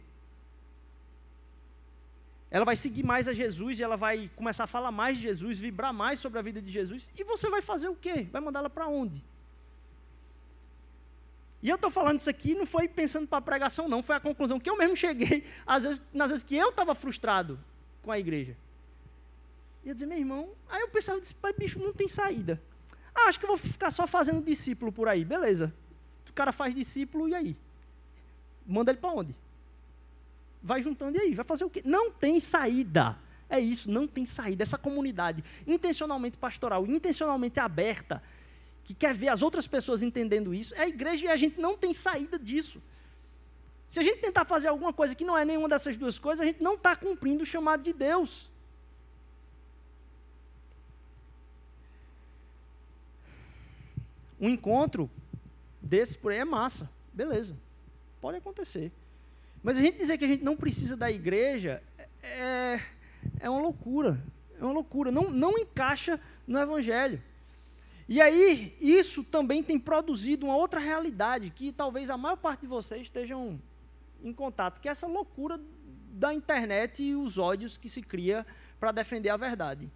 [2.52, 5.58] Ela vai seguir mais a Jesus e ela vai começar a falar mais de Jesus,
[5.58, 7.10] vibrar mais sobre a vida de Jesus.
[7.18, 8.28] E você vai fazer o quê?
[8.32, 9.24] Vai mandá-la para onde?
[11.64, 14.04] E eu estou falando isso aqui, não foi pensando para a pregação, não.
[14.04, 17.60] Foi a conclusão que eu mesmo cheguei, às vezes, nas vezes que eu estava frustrado
[18.04, 18.56] com a igreja.
[19.84, 22.62] E eu dizia, meu irmão, aí eu pensava, disse, pai, bicho, não tem saída.
[23.16, 25.26] Ah, acho que eu vou ficar só fazendo discípulo por aí.
[25.26, 25.74] Beleza.
[26.34, 27.58] O cara faz discípulo, e aí?
[28.66, 29.36] Manda ele para onde?
[30.64, 31.82] vai juntando e aí, vai fazer o quê?
[31.84, 33.18] Não tem saída.
[33.50, 34.64] É isso, não tem saída.
[34.64, 38.24] Essa comunidade intencionalmente pastoral, intencionalmente aberta,
[38.86, 41.78] que quer ver as outras pessoas entendendo isso, é a igreja e a gente não
[41.78, 42.82] tem saída disso.
[43.90, 46.46] Se a gente tentar fazer alguma coisa que não é nenhuma dessas duas coisas, a
[46.46, 48.50] gente não está cumprindo o chamado de Deus.
[54.40, 55.12] Um encontro
[55.84, 57.56] desse por aí é massa, beleza,
[58.22, 58.92] pode acontecer.
[59.62, 61.82] Mas a gente dizer que a gente não precisa da igreja
[62.22, 62.80] é,
[63.40, 64.22] é uma loucura.
[64.60, 65.12] É uma loucura.
[65.12, 67.22] Não, não encaixa no Evangelho.
[68.08, 72.68] E aí, isso também tem produzido uma outra realidade que talvez a maior parte de
[72.68, 73.60] vocês estejam
[74.22, 75.60] em contato, que é essa loucura
[76.12, 78.46] da internet e os ódios que se cria
[78.80, 79.90] para defender a verdade.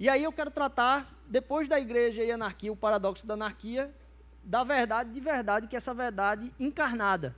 [0.00, 3.94] E aí eu quero tratar, depois da igreja e anarquia, o paradoxo da anarquia,
[4.42, 7.36] da verdade de verdade, que é essa verdade encarnada.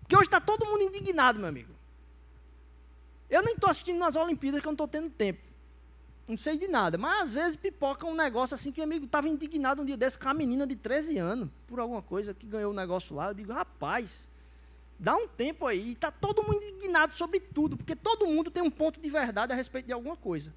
[0.00, 1.72] Porque hoje está todo mundo indignado, meu amigo.
[3.30, 5.40] Eu nem estou assistindo nas Olimpíadas que eu não estou tendo tempo.
[6.28, 6.98] Não sei de nada.
[6.98, 10.18] Mas às vezes pipoca um negócio assim que o amigo estava indignado um dia desse
[10.18, 13.28] com uma menina de 13 anos, por alguma coisa que ganhou o um negócio lá.
[13.28, 14.28] Eu digo, rapaz,
[14.98, 15.92] dá um tempo aí.
[15.92, 19.56] Está todo mundo indignado sobre tudo, porque todo mundo tem um ponto de verdade a
[19.56, 20.52] respeito de alguma coisa.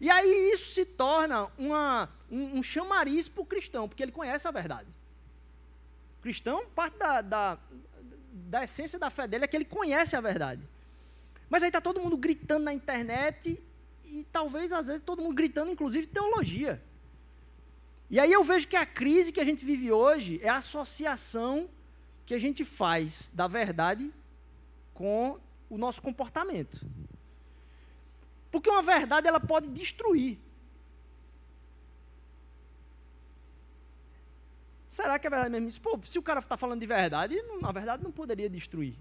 [0.00, 4.46] E aí isso se torna uma, um, um chamariz para o cristão, porque ele conhece
[4.46, 4.88] a verdade.
[6.18, 7.58] O cristão, parte da, da,
[8.32, 10.62] da essência da fé dele é que ele conhece a verdade.
[11.48, 13.62] Mas aí está todo mundo gritando na internet
[14.04, 16.82] e talvez às vezes todo mundo gritando, inclusive teologia.
[18.10, 21.68] E aí eu vejo que a crise que a gente vive hoje é a associação
[22.26, 24.12] que a gente faz da verdade
[24.92, 26.84] com o nosso comportamento.
[28.54, 30.38] Porque uma verdade ela pode destruir.
[34.86, 35.82] Será que é verdade mesmo?
[35.82, 38.94] Pô, se o cara está falando de verdade, na verdade não poderia destruir.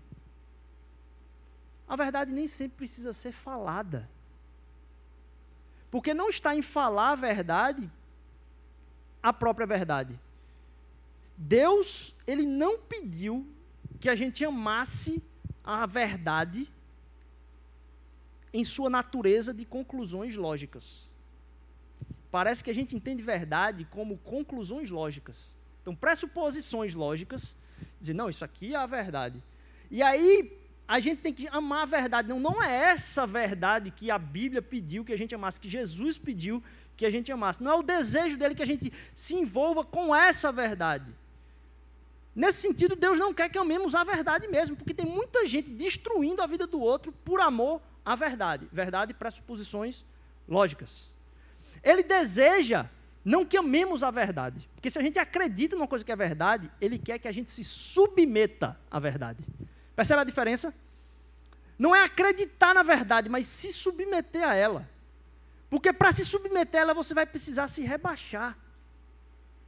[1.87, 4.09] A verdade nem sempre precisa ser falada.
[5.91, 7.91] Porque não está em falar a verdade
[9.21, 10.19] a própria verdade.
[11.37, 13.47] Deus, ele não pediu
[13.99, 15.23] que a gente amasse
[15.63, 16.67] a verdade
[18.53, 21.07] em sua natureza de conclusões lógicas.
[22.29, 25.51] Parece que a gente entende verdade como conclusões lógicas.
[25.81, 27.55] Então, pressuposições lógicas,
[27.99, 29.41] dizer, não, isso aqui é a verdade.
[29.89, 30.51] E aí,
[30.87, 32.29] a gente tem que amar a verdade.
[32.29, 36.17] Não, não é essa verdade que a Bíblia pediu que a gente amasse, que Jesus
[36.17, 36.63] pediu
[36.95, 37.63] que a gente amasse.
[37.63, 41.11] Não é o desejo dele que a gente se envolva com essa verdade.
[42.35, 46.41] Nesse sentido, Deus não quer que amemos a verdade mesmo, porque tem muita gente destruindo
[46.41, 48.67] a vida do outro por amor à verdade.
[48.71, 50.05] Verdade pressuposições
[50.47, 51.11] lógicas.
[51.83, 52.89] Ele deseja
[53.23, 54.69] não que amemos a verdade.
[54.75, 57.51] Porque se a gente acredita numa coisa que é verdade, ele quer que a gente
[57.51, 59.43] se submeta à verdade.
[59.95, 60.73] Percebe a diferença?
[61.79, 64.89] Não é acreditar na verdade, mas se submeter a ela.
[65.69, 68.57] Porque para se submeter a ela, você vai precisar se rebaixar.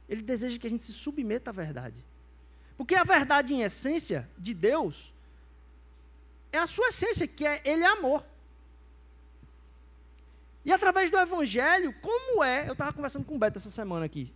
[0.08, 2.04] Ele deseja que a gente se submeta à verdade.
[2.76, 5.12] Porque a verdade, em essência, de Deus,
[6.56, 8.24] é a sua essência, que é Ele é amor.
[10.64, 14.34] E através do Evangelho, como é, eu estava conversando com o Beto essa semana aqui,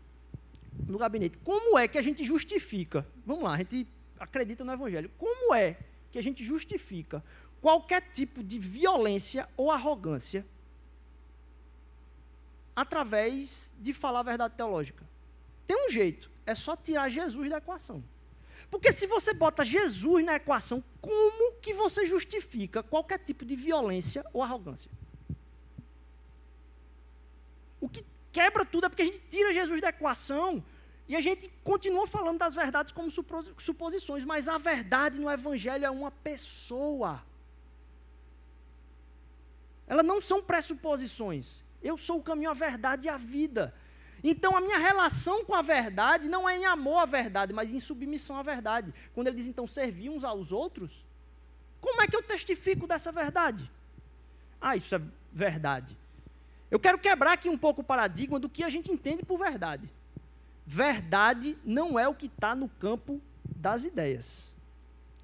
[0.87, 3.87] no gabinete, como é que a gente justifica, vamos lá, a gente
[4.19, 5.77] acredita no Evangelho, como é
[6.13, 7.25] que a gente justifica
[7.61, 10.47] qualquer tipo de violência ou arrogância
[12.77, 15.05] através de falar a verdade teológica?
[15.67, 18.05] Tem um jeito, é só tirar Jesus da equação.
[18.71, 24.25] Porque se você bota Jesus na equação, como que você justifica qualquer tipo de violência
[24.33, 24.91] ou arrogância?
[27.81, 30.63] O que quebra tudo é porque a gente tira Jesus da equação
[31.09, 33.11] e a gente continua falando das verdades como
[33.59, 37.21] suposições, mas a verdade no Evangelho é uma pessoa.
[39.89, 41.65] Elas não são pressuposições.
[41.83, 43.75] Eu sou o caminho, a verdade e a vida.
[44.23, 47.81] Então a minha relação com a verdade não é em amor à verdade, mas em
[47.81, 48.93] submissão à verdade.
[49.15, 51.05] Quando ele diz então servir uns aos outros,
[51.81, 53.71] como é que eu testifico dessa verdade?
[54.61, 55.01] Ah, isso é
[55.33, 55.97] verdade.
[56.71, 59.91] Eu quero quebrar aqui um pouco o paradigma do que a gente entende por verdade.
[60.67, 63.21] Verdade não é o que está no campo
[63.57, 64.55] das ideias.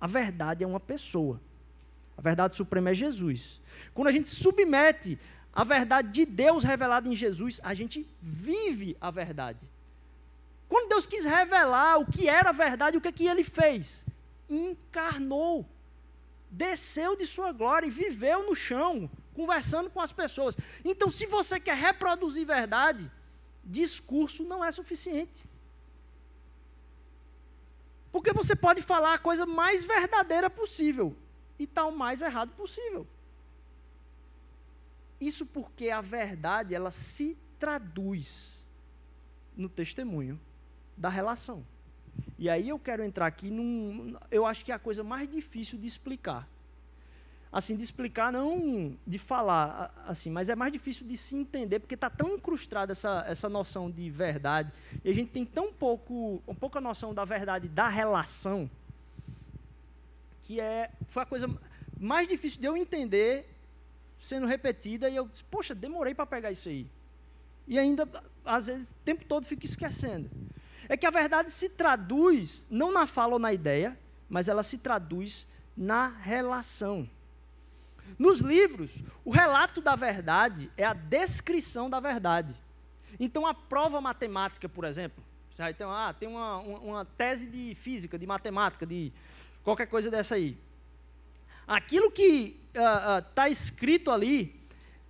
[0.01, 1.41] A verdade é uma pessoa.
[2.17, 3.61] A verdade suprema é Jesus.
[3.95, 5.19] Quando a gente submete
[5.57, 9.59] a verdade de Deus revelada em Jesus, a gente vive a verdade.
[10.69, 14.05] Quando Deus quis revelar o que era a verdade, o que, é que ele fez?
[14.51, 15.67] Encarnou,
[16.51, 20.55] desceu de sua glória e viveu no chão, conversando com as pessoas.
[20.85, 23.11] Então, se você quer reproduzir verdade,
[23.65, 25.49] discurso não é suficiente.
[28.13, 31.17] Porque você pode falar a coisa mais verdadeira possível
[31.59, 33.07] e o mais errado possível.
[35.21, 38.67] Isso porque a verdade ela se traduz
[39.57, 40.39] no testemunho
[40.97, 41.67] da relação.
[42.39, 45.79] E aí eu quero entrar aqui num, eu acho que é a coisa mais difícil
[45.79, 46.49] de explicar
[47.57, 51.95] assim, de explicar, não de falar, assim, mas é mais difícil de se entender, porque
[51.95, 54.71] está tão incrustada essa, essa noção de verdade,
[55.03, 58.71] e a gente tem tão pouco, um pouca noção da verdade da relação,
[60.43, 61.49] que é, foi a coisa
[61.99, 63.56] mais difícil de eu entender
[64.21, 66.87] sendo repetida, e eu disse, poxa, demorei para pegar isso aí.
[67.67, 68.09] E ainda,
[68.45, 70.31] às vezes, o tempo todo fico esquecendo.
[70.89, 73.99] É que a verdade se traduz, não na fala ou na ideia,
[74.29, 77.09] mas ela se traduz na relação.
[78.19, 82.55] Nos livros, o relato da verdade é a descrição da verdade.
[83.19, 85.25] Então, a prova matemática, por exemplo,
[85.71, 89.11] então, ah, tem uma, uma tese de física, de matemática, de
[89.65, 90.57] qualquer coisa dessa aí.
[91.67, 94.55] Aquilo que está uh, uh, escrito ali,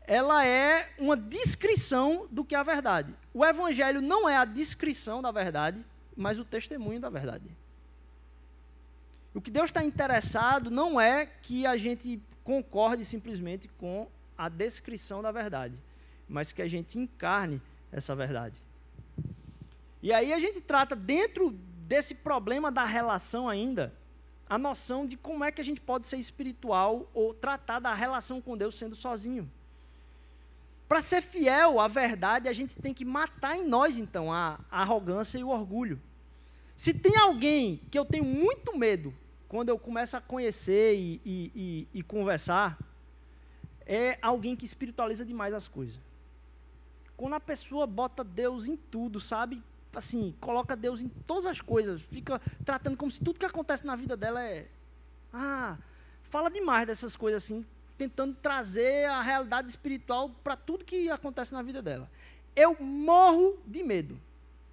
[0.06, 3.14] ela é uma descrição do que é a verdade.
[3.34, 5.84] O evangelho não é a descrição da verdade,
[6.16, 7.44] mas o testemunho da verdade.
[9.34, 15.20] O que Deus está interessado não é que a gente concorde simplesmente com a descrição
[15.20, 15.76] da verdade,
[16.26, 17.60] mas que a gente encarne
[17.92, 18.62] essa verdade.
[20.02, 23.92] E aí a gente trata dentro desse problema da relação ainda
[24.48, 28.40] a noção de como é que a gente pode ser espiritual ou tratar da relação
[28.40, 29.50] com Deus sendo sozinho.
[30.88, 35.36] Para ser fiel à verdade, a gente tem que matar em nós, então, a, arrogância
[35.36, 36.00] e o orgulho.
[36.76, 39.12] Se tem alguém que eu tenho muito medo
[39.48, 42.78] quando eu começo a conhecer e, e, e, e conversar,
[43.84, 46.00] é alguém que espiritualiza demais as coisas.
[47.16, 49.62] Quando a pessoa bota Deus em tudo, sabe?
[49.96, 53.96] Assim, coloca Deus em todas as coisas, fica tratando como se tudo que acontece na
[53.96, 54.68] vida dela é.
[55.32, 55.78] Ah,
[56.24, 57.64] fala demais dessas coisas assim,
[57.96, 62.10] tentando trazer a realidade espiritual para tudo que acontece na vida dela.
[62.54, 64.20] Eu morro de medo,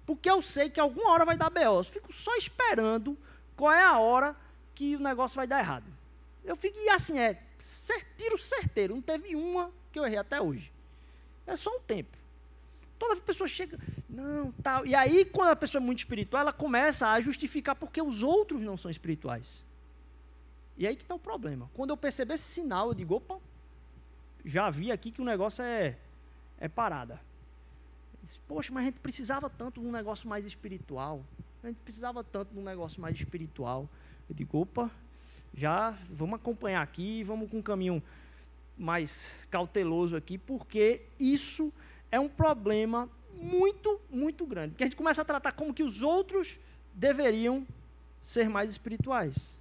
[0.04, 1.78] porque eu sei que alguma hora vai dar B.O.
[1.78, 3.16] Eu fico só esperando
[3.56, 4.36] qual é a hora
[4.74, 5.86] que o negócio vai dar errado.
[6.44, 7.42] Eu fico, e assim, é
[8.18, 10.70] tiro certeiro, não teve uma que eu errei até hoje.
[11.46, 12.23] É só um tempo.
[12.98, 13.78] Toda pessoa chega,
[14.08, 14.86] não, tal.
[14.86, 18.62] E aí, quando a pessoa é muito espiritual, ela começa a justificar porque os outros
[18.62, 19.64] não são espirituais.
[20.76, 21.70] E aí que está o problema.
[21.74, 23.38] Quando eu perceber esse sinal, eu digo, opa,
[24.44, 25.96] já vi aqui que o negócio é,
[26.58, 27.20] é parada.
[28.22, 31.24] Disse, Poxa, mas a gente precisava tanto de um negócio mais espiritual.
[31.62, 33.88] A gente precisava tanto de um negócio mais espiritual.
[34.28, 34.90] Eu digo, opa,
[35.54, 38.02] já vamos acompanhar aqui, vamos com um caminho
[38.76, 41.72] mais cauteloso aqui, porque isso
[42.14, 44.70] é um problema muito, muito grande.
[44.70, 46.60] Porque a gente começa a tratar como que os outros
[46.94, 47.66] deveriam
[48.22, 49.58] ser mais espirituais.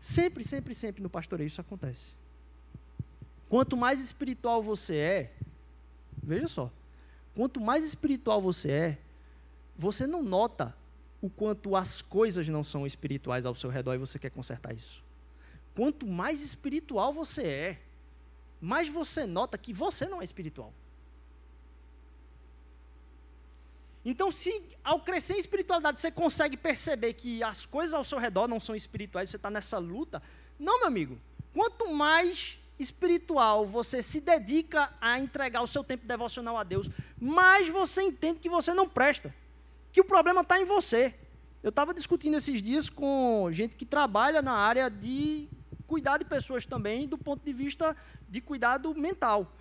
[0.00, 2.14] Sempre, sempre, sempre no pastoreio isso acontece.
[3.48, 5.32] Quanto mais espiritual você é,
[6.22, 6.70] veja só,
[7.34, 8.98] quanto mais espiritual você é,
[9.76, 10.74] você não nota
[11.20, 15.02] o quanto as coisas não são espirituais ao seu redor e você quer consertar isso.
[15.74, 17.78] Quanto mais espiritual você é,
[18.60, 20.72] mais você nota que você não é espiritual.
[24.04, 28.48] Então, se ao crescer em espiritualidade você consegue perceber que as coisas ao seu redor
[28.48, 30.22] não são espirituais, você está nessa luta,
[30.58, 31.18] não, meu amigo.
[31.52, 36.88] Quanto mais espiritual você se dedica a entregar o seu tempo devocional a Deus,
[37.20, 39.32] mais você entende que você não presta
[39.92, 41.14] que o problema está em você.
[41.62, 45.48] Eu estava discutindo esses dias com gente que trabalha na área de
[45.86, 47.94] cuidar de pessoas também, do ponto de vista
[48.28, 49.52] de cuidado mental.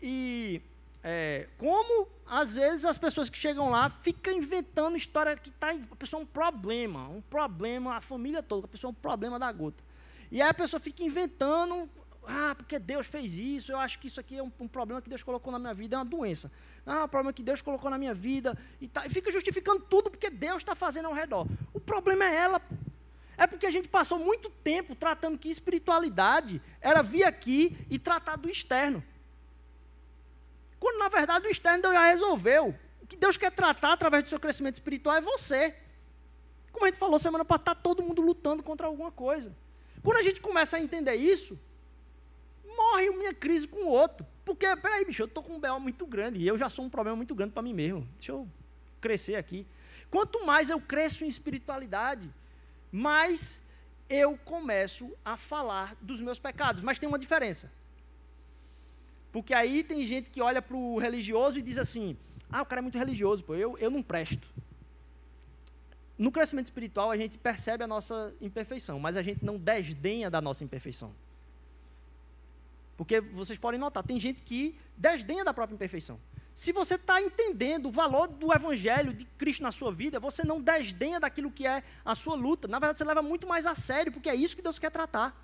[0.00, 0.62] E
[1.06, 5.96] é, como às vezes as pessoas que chegam lá ficam inventando história que tá, a
[5.96, 9.52] pessoa é um problema, um problema, a família toda, a pessoa é um problema da
[9.52, 9.84] gota.
[10.32, 11.88] E aí a pessoa fica inventando,
[12.26, 15.10] ah, porque Deus fez isso, eu acho que isso aqui é um, um problema que
[15.10, 16.50] Deus colocou na minha vida, é uma doença.
[16.86, 20.10] Ah, o problema que Deus colocou na minha vida, e, tá, e fica justificando tudo
[20.10, 21.46] porque Deus está fazendo ao redor.
[21.74, 22.62] O problema é ela,
[23.36, 28.36] é porque a gente passou muito tempo tratando que espiritualidade era vir aqui e tratar
[28.36, 29.04] do externo.
[30.84, 32.74] Quando na verdade o externo Deus já resolveu.
[33.00, 35.74] O que Deus quer tratar através do seu crescimento espiritual é você.
[36.70, 39.50] Como a gente falou semana passada, está todo mundo lutando contra alguma coisa.
[40.02, 41.58] Quando a gente começa a entender isso,
[42.76, 44.26] morre minha crise com o outro.
[44.44, 46.90] Porque, peraí, bicho, eu estou com um BO muito grande e eu já sou um
[46.90, 48.06] problema muito grande para mim mesmo.
[48.18, 48.46] Deixa eu
[49.00, 49.66] crescer aqui.
[50.10, 52.30] Quanto mais eu cresço em espiritualidade,
[52.92, 53.62] mais
[54.06, 56.82] eu começo a falar dos meus pecados.
[56.82, 57.72] Mas tem uma diferença.
[59.34, 62.16] Porque aí tem gente que olha para o religioso e diz assim:
[62.48, 64.46] ah, o cara é muito religioso, pô, eu, eu não presto.
[66.16, 70.40] No crescimento espiritual, a gente percebe a nossa imperfeição, mas a gente não desdenha da
[70.40, 71.12] nossa imperfeição.
[72.96, 76.16] Porque vocês podem notar, tem gente que desdenha da própria imperfeição.
[76.54, 80.60] Se você está entendendo o valor do Evangelho de Cristo na sua vida, você não
[80.60, 82.68] desdenha daquilo que é a sua luta.
[82.68, 85.43] Na verdade, você leva muito mais a sério, porque é isso que Deus quer tratar.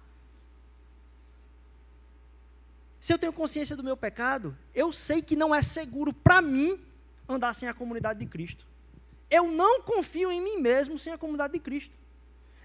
[3.00, 6.78] Se eu tenho consciência do meu pecado, eu sei que não é seguro para mim
[7.26, 8.66] andar sem a comunidade de Cristo.
[9.30, 11.94] Eu não confio em mim mesmo sem a comunidade de Cristo.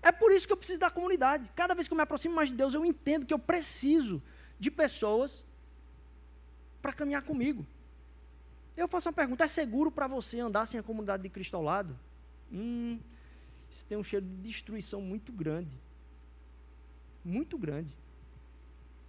[0.02, 1.50] É por isso que eu preciso da comunidade.
[1.56, 4.22] Cada vez que eu me aproximo mais de Deus, eu entendo que eu preciso
[4.60, 5.44] de pessoas
[6.82, 7.66] para caminhar comigo.
[8.76, 11.64] Eu faço uma pergunta: é seguro para você andar sem a comunidade de Cristo ao
[11.64, 11.98] lado?
[12.52, 13.00] Hum,
[13.72, 15.80] isso tem um cheiro de destruição muito grande.
[17.24, 17.96] Muito grande.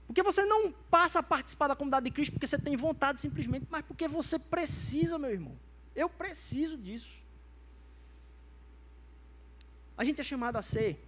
[0.07, 3.67] Porque você não passa a participar da comunidade de Cristo porque você tem vontade simplesmente,
[3.69, 5.57] mas porque você precisa, meu irmão.
[5.95, 7.21] Eu preciso disso.
[9.97, 11.03] A gente é chamado a ser,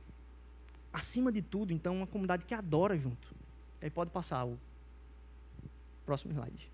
[0.92, 3.34] acima de tudo, então, uma comunidade que adora junto.
[3.80, 4.58] Aí pode passar o
[6.04, 6.70] próximo slide.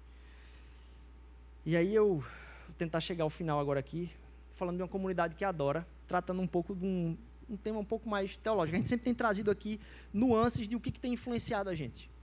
[1.66, 4.10] E aí eu vou tentar chegar ao final agora aqui,
[4.54, 7.16] falando de uma comunidade que adora, tratando um pouco de um,
[7.50, 8.76] um tema um pouco mais teológico.
[8.76, 9.80] A gente sempre tem trazido aqui
[10.12, 12.13] nuances de o que, que tem influenciado a gente.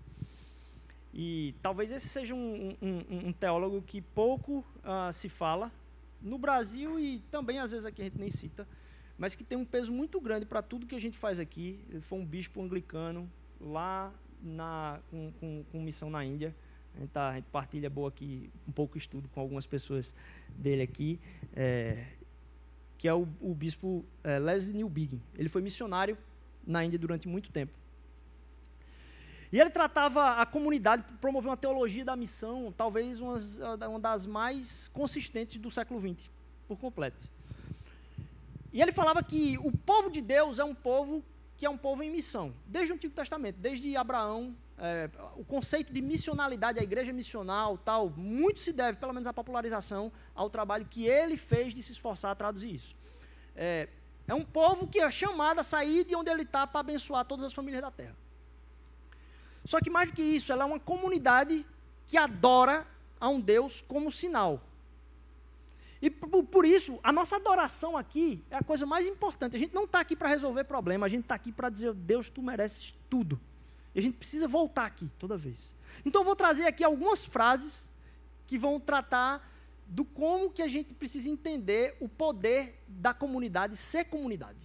[1.13, 5.71] E talvez esse seja um, um, um teólogo que pouco uh, se fala
[6.21, 8.67] no Brasil e também às vezes aqui a gente nem cita,
[9.17, 11.79] mas que tem um peso muito grande para tudo que a gente faz aqui.
[11.89, 16.55] Ele foi um bispo anglicano lá na, com, com, com missão na Índia.
[16.95, 20.13] A gente, tá, a gente, partilha boa aqui, um pouco estudo com algumas pessoas
[20.49, 21.19] dele aqui,
[21.53, 22.05] é,
[22.97, 25.21] que é o, o bispo é, Leslie Newbigin.
[25.35, 26.17] Ele foi missionário
[26.65, 27.73] na Índia durante muito tempo.
[29.51, 34.87] E ele tratava a comunidade, promover uma teologia da missão, talvez umas, uma das mais
[34.89, 36.29] consistentes do século XX,
[36.67, 37.29] por completo.
[38.71, 41.23] E ele falava que o povo de Deus é um povo
[41.57, 45.93] que é um povo em missão, desde o Antigo Testamento, desde Abraão, é, o conceito
[45.93, 50.87] de missionalidade, a igreja missional, tal, muito se deve, pelo menos a popularização, ao trabalho
[50.89, 52.95] que ele fez de se esforçar a traduzir isso.
[53.55, 53.87] É,
[54.27, 57.45] é um povo que é chamado a sair de onde ele está para abençoar todas
[57.45, 58.15] as famílias da terra.
[59.63, 61.65] Só que mais do que isso, ela é uma comunidade
[62.05, 62.85] que adora
[63.19, 64.61] a um Deus como sinal.
[66.01, 69.55] E por, isso, a nossa adoração aqui é a coisa mais importante.
[69.55, 72.27] A gente não está aqui para resolver problema, a gente está aqui para dizer, Deus,
[72.27, 73.39] tu mereces tudo.
[73.93, 75.75] E a gente precisa voltar aqui toda vez.
[76.03, 77.87] Então eu vou trazer aqui algumas frases
[78.47, 79.47] que vão tratar
[79.85, 84.59] do como que a gente precisa entender o poder da comunidade ser comunidade.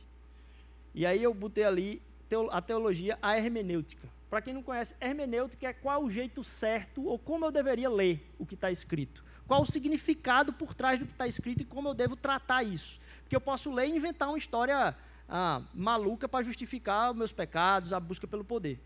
[0.94, 2.02] E aí eu botei ali
[2.50, 4.08] a teologia, a hermenêutica.
[4.28, 8.28] Para quem não conhece, hermenêutica é qual o jeito certo ou como eu deveria ler
[8.38, 9.24] o que está escrito.
[9.46, 13.00] Qual o significado por trás do que está escrito e como eu devo tratar isso.
[13.22, 14.96] Porque eu posso ler e inventar uma história
[15.28, 18.80] ah, maluca para justificar os meus pecados, a busca pelo poder.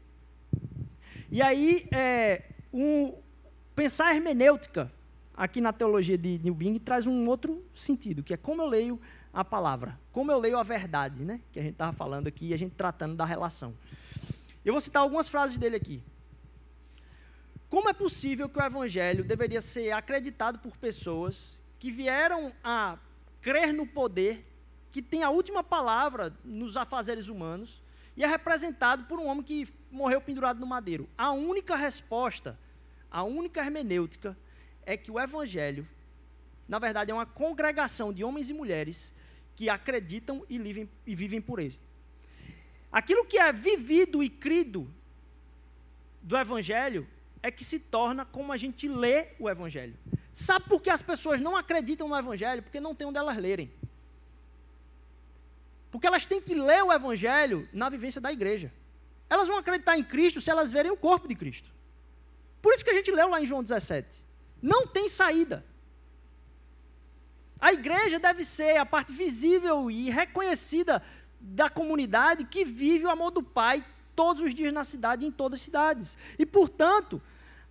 [1.31, 3.15] E aí, é, um,
[3.75, 4.93] pensar hermenêutica,
[5.35, 9.01] aqui na teologia de Newbing, traz um outro sentido, que é como eu leio
[9.33, 11.41] a palavra, como eu leio a verdade, né?
[11.53, 13.73] que a gente estava falando aqui e a gente tratando da relação.
[14.65, 16.03] Eu vou citar algumas frases dele aqui.
[17.69, 22.99] Como é possível que o evangelho deveria ser acreditado por pessoas que vieram a
[23.41, 24.45] crer no poder,
[24.91, 27.83] que tem a última palavra nos afazeres humanos,
[28.17, 31.09] e é representado por um homem que morreu pendurado no madeiro?
[31.17, 32.59] A única resposta,
[33.11, 34.37] a única hermenêutica,
[34.85, 35.89] é que o evangelho,
[36.69, 39.15] na verdade, é uma congregação de homens e mulheres
[39.57, 41.77] que acreditam e vivem, e vivem por ele.
[42.91, 44.93] Aquilo que é vivido e crido
[46.23, 47.07] do Evangelho
[47.43, 49.97] é que se torna como a gente lê o Evangelho.
[50.33, 52.63] Sabe por que as pessoas não acreditam no Evangelho?
[52.63, 53.73] Porque não tem onde elas lerem.
[55.91, 58.73] Porque elas têm que ler o Evangelho na vivência da igreja.
[59.29, 61.71] Elas vão acreditar em Cristo se elas verem o corpo de Cristo.
[62.61, 64.25] Por isso que a gente leu lá em João 17.
[64.61, 65.65] Não tem saída.
[67.61, 71.03] A igreja deve ser a parte visível e reconhecida
[71.41, 73.85] da comunidade que vive o amor do Pai
[74.15, 76.19] todos os dias na cidade em todas as cidades.
[76.39, 77.21] E, portanto,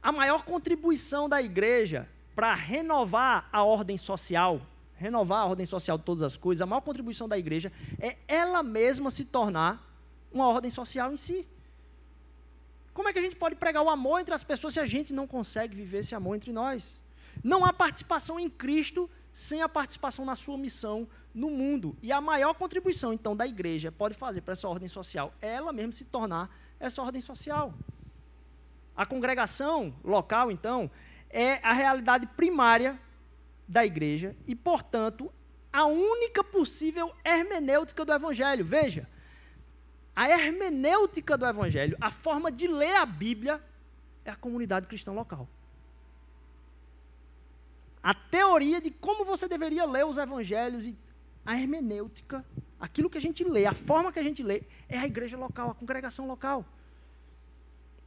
[0.02, 4.62] a maior contribuição da igreja para renovar a ordem social,
[4.96, 8.64] renovar a ordem social de todas as coisas, a maior contribuição da igreja é ela
[8.64, 9.86] mesma se tornar
[10.32, 11.48] uma ordem social em si.
[12.94, 15.14] Como é que a gente pode pregar o amor entre as pessoas se a gente
[15.14, 17.02] não consegue viver esse amor entre nós?
[17.44, 21.98] Não há participação em Cristo sem a participação na sua missão no mundo.
[22.02, 25.72] E a maior contribuição, então, da igreja pode fazer para essa ordem social é ela
[25.72, 26.50] mesma se tornar
[26.80, 27.74] essa ordem social.
[28.96, 30.90] A congregação local, então,
[31.30, 33.00] é a realidade primária
[33.68, 35.32] da igreja e, portanto,
[35.72, 38.66] a única possível hermenêutica do evangelho.
[38.66, 39.08] Veja,
[40.16, 43.62] a hermenêutica do evangelho, a forma de ler a Bíblia,
[44.26, 45.48] é a comunidade cristã local
[48.02, 50.98] a teoria de como você deveria ler os evangelhos e
[51.46, 52.46] a hermenêutica,
[52.80, 55.70] aquilo que a gente lê, a forma que a gente lê, é a igreja local,
[55.70, 56.66] a congregação local.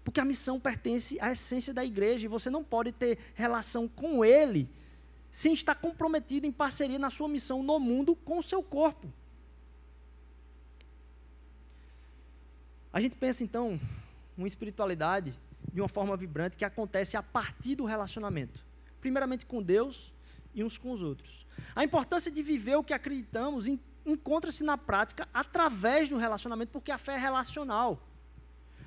[0.03, 4.25] Porque a missão pertence à essência da igreja e você não pode ter relação com
[4.25, 4.69] ele
[5.31, 9.13] sem estar comprometido em parceria na sua missão no mundo com o seu corpo.
[12.93, 13.81] A gente pensa então
[14.37, 15.39] uma espiritualidade
[15.73, 18.72] de uma forma vibrante que acontece a partir do relacionamento
[19.03, 20.11] primeiramente com Deus
[20.55, 21.45] e uns com os outros.
[21.77, 23.67] A importância de viver o que acreditamos
[24.07, 28.01] encontra-se na prática através do relacionamento, porque a fé é relacional.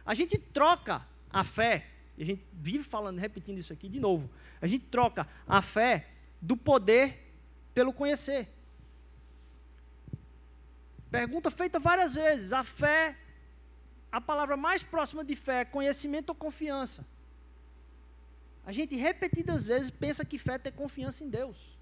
[0.06, 1.88] A gente troca a fé,
[2.18, 4.30] e a gente vive falando, repetindo isso aqui de novo.
[4.62, 6.08] A gente troca a fé
[6.42, 7.36] do poder
[7.74, 8.48] pelo conhecer.
[11.12, 13.18] Pergunta feita várias vezes: a fé,
[14.12, 17.06] a palavra mais próxima de fé é conhecimento ou confiança?
[18.66, 21.76] A gente repetidas vezes pensa que fé é ter confiança em Deus.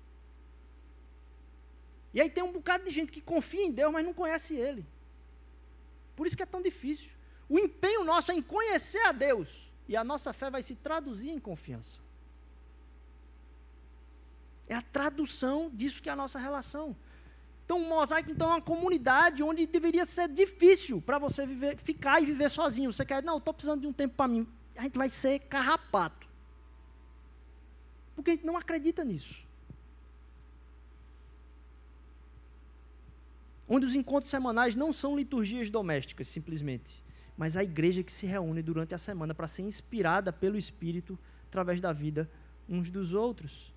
[2.14, 4.86] E aí tem um bocado de gente que confia em Deus, mas não conhece Ele.
[6.16, 7.10] Por isso que é tão difícil.
[7.50, 9.72] O empenho nosso é em conhecer a Deus.
[9.88, 12.00] E a nossa fé vai se traduzir em confiança.
[14.68, 16.96] É a tradução disso que é a nossa relação.
[17.66, 22.22] Então, o mosaico então, é uma comunidade onde deveria ser difícil para você viver, ficar
[22.22, 22.92] e viver sozinho.
[22.92, 24.48] Você quer, não, estou precisando de um tempo para mim.
[24.78, 26.23] A gente vai ser carrapato.
[28.16, 29.46] Porque a gente não acredita nisso.
[33.68, 37.02] Onde os encontros semanais não são liturgias domésticas, simplesmente,
[37.38, 41.80] mas a igreja que se reúne durante a semana para ser inspirada pelo Espírito através
[41.82, 42.30] da vida
[42.68, 43.74] uns dos outros.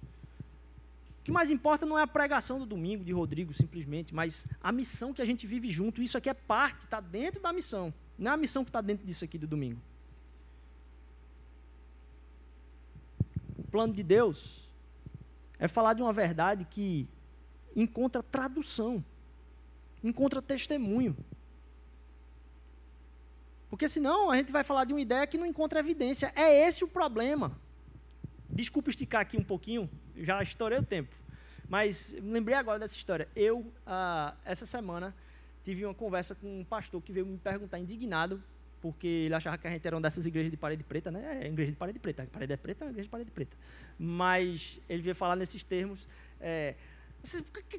[1.20, 4.70] O que mais importa não é a pregação do domingo de Rodrigo, simplesmente, mas a
[4.70, 6.02] missão que a gente vive junto.
[6.02, 7.92] Isso aqui é parte, está dentro da missão.
[8.18, 9.80] Não é a missão que está dentro disso aqui do domingo.
[13.64, 14.68] Plano de Deus
[15.58, 17.08] é falar de uma verdade que
[17.74, 19.04] encontra tradução,
[20.02, 21.16] encontra testemunho.
[23.68, 26.32] Porque senão a gente vai falar de uma ideia que não encontra evidência.
[26.34, 27.58] É esse o problema.
[28.48, 31.14] Desculpa esticar aqui um pouquinho, já estourei o tempo.
[31.68, 33.28] Mas lembrei agora dessa história.
[33.34, 35.14] Eu, ah, essa semana,
[35.64, 38.42] tive uma conversa com um pastor que veio me perguntar, indignado,
[38.80, 41.40] porque ele achava que a gente era uma dessas igrejas de parede preta, né?
[41.42, 42.22] É igreja de parede preta.
[42.22, 43.56] A parede é preta, é igreja de parede preta.
[43.98, 46.08] Mas ele veio falar nesses termos.
[46.40, 46.74] É,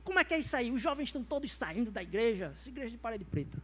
[0.03, 0.71] como é que é isso aí?
[0.71, 3.57] Os jovens estão todos saindo da igreja, essa igreja de parede preta.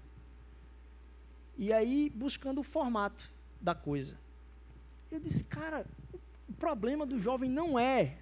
[1.58, 4.18] E aí, buscando o formato da coisa.
[5.12, 5.86] Eu disse, cara,
[6.48, 8.18] o problema do jovem não é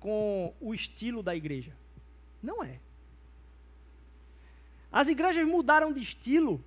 [0.00, 1.72] com o estilo da igreja.
[2.42, 2.78] Não é.
[4.90, 6.64] As igrejas mudaram de estilo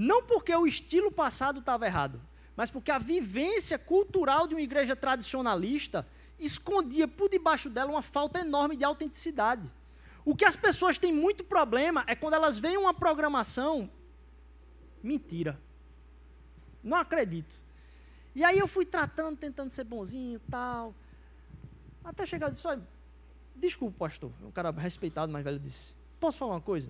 [0.00, 2.20] não porque o estilo passado estava errado,
[2.54, 6.06] mas porque a vivência cultural de uma igreja tradicionalista
[6.38, 9.68] escondia por debaixo dela uma falta enorme de autenticidade.
[10.24, 13.90] O que as pessoas têm muito problema é quando elas veem uma programação.
[15.02, 15.60] Mentira.
[16.80, 17.52] Não acredito.
[18.36, 20.94] E aí eu fui tratando, tentando ser bonzinho tal.
[22.04, 22.68] Até chegar disse:
[23.56, 24.30] desculpa, pastor.
[24.44, 26.88] Um cara respeitado, mais velho, disse: Posso falar uma coisa?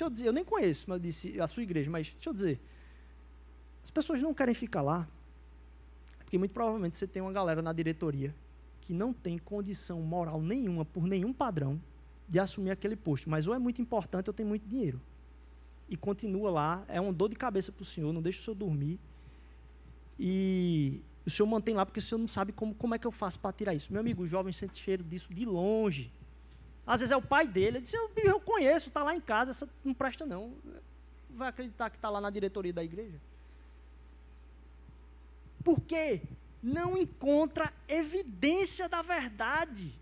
[0.00, 2.58] Deixa eu dizer, eu nem conheço, mas disse a sua igreja, mas deixa eu dizer.
[3.84, 5.06] As pessoas não querem ficar lá,
[6.16, 8.34] porque muito provavelmente você tem uma galera na diretoria
[8.80, 11.78] que não tem condição moral nenhuma, por nenhum padrão,
[12.26, 13.28] de assumir aquele posto.
[13.28, 14.98] Mas ou é muito importante ou tem muito dinheiro.
[15.86, 18.54] E continua lá, é uma dor de cabeça para o senhor, não deixa o senhor
[18.54, 18.98] dormir.
[20.18, 23.12] E, O senhor mantém lá porque o senhor não sabe como, como é que eu
[23.12, 23.92] faço para tirar isso.
[23.92, 26.10] Meu amigo, o jovem sente cheiro disso de longe.
[26.86, 27.78] Às vezes é o pai dele.
[27.78, 30.52] Ele diz: Eu, eu conheço, está lá em casa, essa não presta não.
[31.30, 33.18] Vai acreditar que está lá na diretoria da igreja?
[35.62, 36.22] Por quê?
[36.62, 39.94] Não encontra evidência da verdade.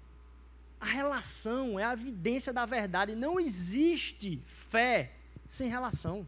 [0.80, 3.14] A relação é a evidência da verdade.
[3.14, 5.12] Não existe fé
[5.48, 6.26] sem relação.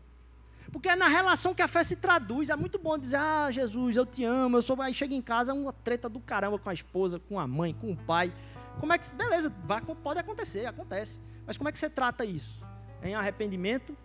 [0.72, 2.50] Porque é na relação que a fé se traduz.
[2.50, 4.80] É muito bom dizer, ah, Jesus, eu te amo, eu sou.
[4.80, 7.92] Aí chega em casa, uma treta do caramba com a esposa, com a mãe, com
[7.92, 8.32] o pai.
[8.80, 9.14] Como é que.
[9.14, 11.20] Beleza, vai, pode acontecer, acontece.
[11.46, 12.64] Mas como é que você trata isso?
[13.02, 13.96] Em arrependimento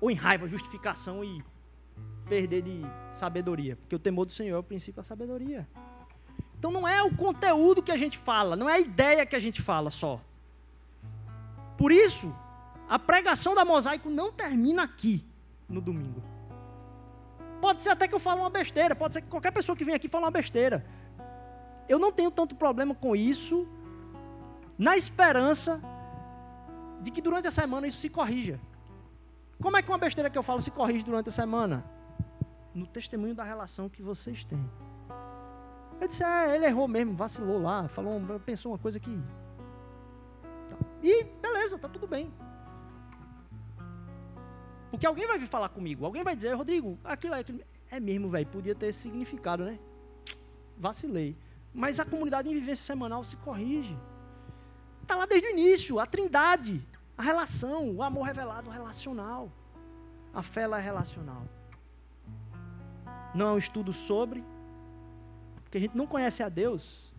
[0.00, 1.42] ou em raiva, justificação e
[2.28, 3.76] perder de sabedoria?
[3.76, 5.66] Porque o temor do Senhor é o princípio da sabedoria.
[6.58, 9.38] Então não é o conteúdo que a gente fala, não é a ideia que a
[9.38, 10.20] gente fala só.
[11.78, 12.34] Por isso,
[12.86, 15.24] a pregação da mosaico não termina aqui
[15.66, 16.22] no domingo.
[17.62, 19.94] Pode ser até que eu fale uma besteira, pode ser que qualquer pessoa que vem
[19.94, 20.84] aqui fale uma besteira.
[21.90, 23.66] Eu não tenho tanto problema com isso,
[24.78, 25.80] na esperança
[27.02, 28.60] de que durante a semana isso se corrija.
[29.60, 31.84] Como é que uma besteira que eu falo se corrige durante a semana?
[32.72, 34.64] No testemunho da relação que vocês têm.
[36.00, 39.10] Eu disse, é, ele errou mesmo, vacilou lá, falou, pensou uma coisa que.
[41.02, 42.32] E beleza, tá tudo bem.
[44.92, 47.60] Porque alguém vai vir falar comigo, alguém vai dizer, Rodrigo, aquilo é, aquilo
[47.90, 49.76] é mesmo, velho, podia ter significado, né?
[50.78, 51.36] Vacilei.
[51.72, 53.96] Mas a comunidade em vivência semanal se corrige.
[55.02, 56.84] Está lá desde o início, a trindade,
[57.16, 59.50] a relação, o amor revelado relacional.
[60.32, 61.44] A fé é relacional.
[63.34, 64.44] Não é um estudo sobre,
[65.62, 67.10] porque a gente não conhece a Deus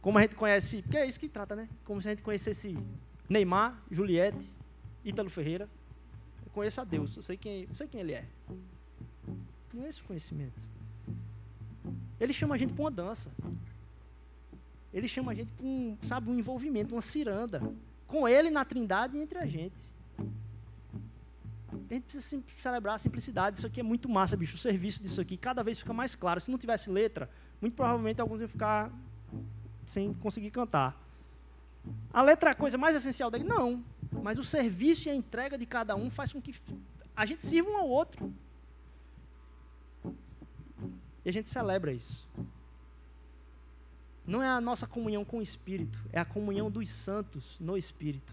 [0.00, 1.68] como a gente conhece, porque é isso que trata, né?
[1.84, 2.78] Como se a gente conhecesse
[3.28, 4.54] Neymar, Juliette,
[5.04, 5.68] Ítalo Ferreira,
[6.56, 8.24] conheço a Deus, eu sei quem, eu sei quem ele é.
[9.74, 10.58] Não é esse o conhecimento.
[12.20, 13.30] Ele chama a gente para uma dança.
[14.92, 17.62] Ele chama a gente para um, sabe, um envolvimento, uma ciranda.
[18.06, 19.76] Com ele na trindade e entre a gente.
[21.90, 23.58] A gente precisa celebrar a simplicidade.
[23.58, 24.56] Isso aqui é muito massa, bicho.
[24.56, 26.40] O serviço disso aqui cada vez fica mais claro.
[26.40, 27.28] Se não tivesse letra,
[27.60, 28.90] muito provavelmente alguns iam ficar
[29.84, 31.00] sem conseguir cantar.
[32.12, 33.44] A letra é a coisa mais essencial dele?
[33.44, 33.84] Não.
[34.22, 36.54] Mas o serviço e a entrega de cada um faz com que
[37.14, 38.32] a gente sirva um ao outro.
[41.26, 42.24] E a gente celebra isso.
[44.24, 48.32] Não é a nossa comunhão com o Espírito, é a comunhão dos santos no Espírito.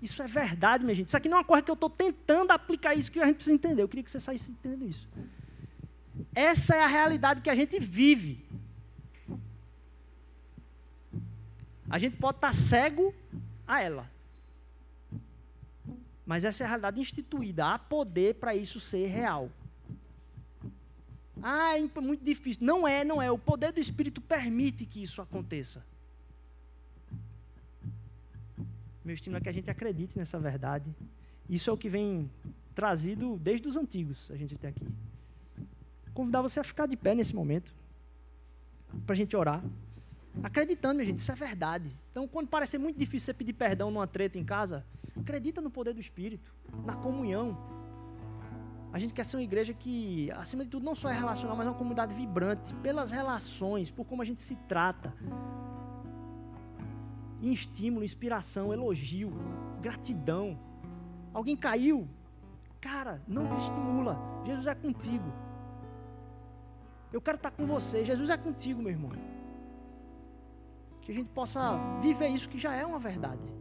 [0.00, 1.08] Isso é verdade, minha gente.
[1.08, 3.34] Isso aqui não é uma coisa que eu estou tentando aplicar isso que a gente
[3.34, 3.82] precisa entender.
[3.82, 5.08] Eu queria que você saísse entendendo isso.
[6.32, 8.46] Essa é a realidade que a gente vive.
[11.90, 13.12] A gente pode estar cego
[13.66, 14.08] a ela.
[16.24, 17.74] Mas essa é a realidade instituída.
[17.74, 19.50] Há poder para isso ser real.
[21.42, 22.64] Ah, é muito difícil.
[22.64, 23.30] Não é, não é.
[23.30, 25.84] O poder do Espírito permite que isso aconteça.
[29.04, 30.92] Meu estímulo é que a gente acredite nessa verdade.
[31.48, 32.28] Isso é o que vem
[32.74, 34.86] trazido desde os antigos, a gente tem aqui.
[36.12, 37.74] Convidar você a ficar de pé nesse momento,
[39.06, 39.64] para a gente orar.
[40.42, 41.96] Acreditando, minha gente, isso é verdade.
[42.10, 44.84] Então, quando parece muito difícil você pedir perdão numa treta em casa,
[45.16, 46.52] acredita no poder do Espírito,
[46.84, 47.56] na comunhão.
[48.96, 51.66] A gente quer ser uma igreja que, acima de tudo, não só é relacional, mas
[51.66, 55.12] é uma comunidade vibrante, pelas relações, por como a gente se trata.
[57.42, 59.34] Estímulo, inspiração, elogio,
[59.82, 60.58] gratidão.
[61.34, 62.08] Alguém caiu?
[62.80, 64.18] Cara, não desestimula.
[64.46, 65.30] Jesus é contigo.
[67.12, 68.02] Eu quero estar com você.
[68.02, 69.10] Jesus é contigo, meu irmão
[71.02, 71.60] que a gente possa
[72.00, 73.54] viver isso que já é uma verdade.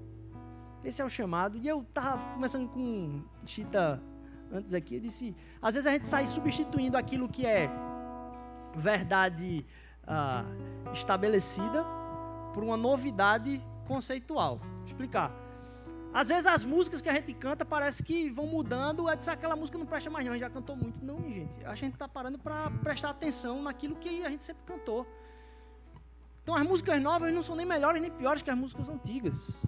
[0.83, 1.59] Esse é o chamado.
[1.59, 4.01] E eu estava conversando com Chita
[4.51, 7.69] antes aqui, eu disse, às vezes a gente sai substituindo aquilo que é
[8.75, 9.65] verdade
[10.07, 10.43] ah,
[10.93, 11.85] estabelecida
[12.53, 14.57] por uma novidade conceitual.
[14.57, 15.31] Vou explicar.
[16.13, 19.55] Às vezes as músicas que a gente canta parece que vão mudando, é dizer, aquela
[19.55, 21.03] música não presta mais não, a gente já cantou muito.
[21.03, 21.63] Não, gente.
[21.65, 25.05] A gente está parando para prestar atenção naquilo que a gente sempre cantou.
[26.41, 29.65] Então as músicas novas não são nem melhores nem piores que as músicas antigas.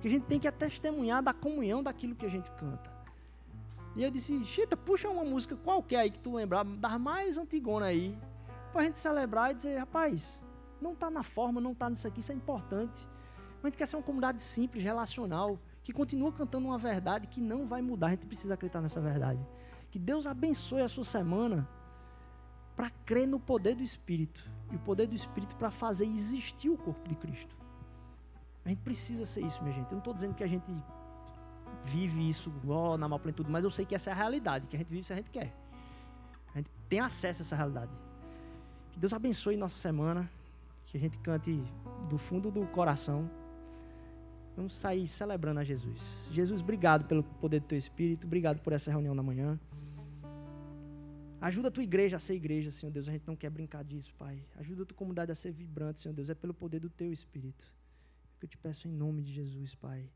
[0.00, 2.99] Que a gente tem que é testemunhar da comunhão daquilo que a gente canta.
[3.96, 7.88] E eu disse, Chita, puxa uma música qualquer aí que tu lembrar, das mais antigonas
[7.88, 8.16] aí,
[8.72, 10.40] para a gente celebrar e dizer, rapaz,
[10.80, 13.08] não está na forma, não está nisso aqui, isso é importante.
[13.62, 17.66] A gente quer ser uma comunidade simples, relacional, que continua cantando uma verdade que não
[17.66, 18.06] vai mudar.
[18.06, 19.44] A gente precisa acreditar nessa verdade.
[19.90, 21.68] Que Deus abençoe a sua semana
[22.76, 26.78] para crer no poder do Espírito e o poder do Espírito para fazer existir o
[26.78, 27.54] corpo de Cristo.
[28.64, 29.86] A gente precisa ser isso, minha gente.
[29.86, 30.72] Eu não estou dizendo que a gente
[31.84, 34.76] vive isso oh, na mal plenitude, mas eu sei que essa é a realidade, que
[34.76, 35.54] a gente vive se a gente quer.
[36.54, 37.92] A gente tenha acesso a essa realidade.
[38.92, 40.30] Que Deus abençoe nossa semana.
[40.86, 41.62] Que a gente cante
[42.08, 43.30] do fundo do coração.
[44.56, 46.28] Vamos sair celebrando a Jesus.
[46.32, 48.26] Jesus, obrigado pelo poder do teu Espírito.
[48.26, 49.58] Obrigado por essa reunião da manhã.
[51.40, 53.08] Ajuda a tua igreja a ser igreja, Senhor Deus.
[53.08, 54.44] A gente não quer brincar disso, Pai.
[54.56, 56.28] Ajuda a tua comunidade a ser vibrante, Senhor Deus.
[56.28, 57.64] É pelo poder do teu Espírito.
[58.38, 60.10] Que eu te peço em nome de Jesus, Pai.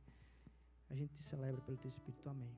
[0.91, 2.29] A gente te celebra pelo teu Espírito.
[2.29, 2.51] Amém.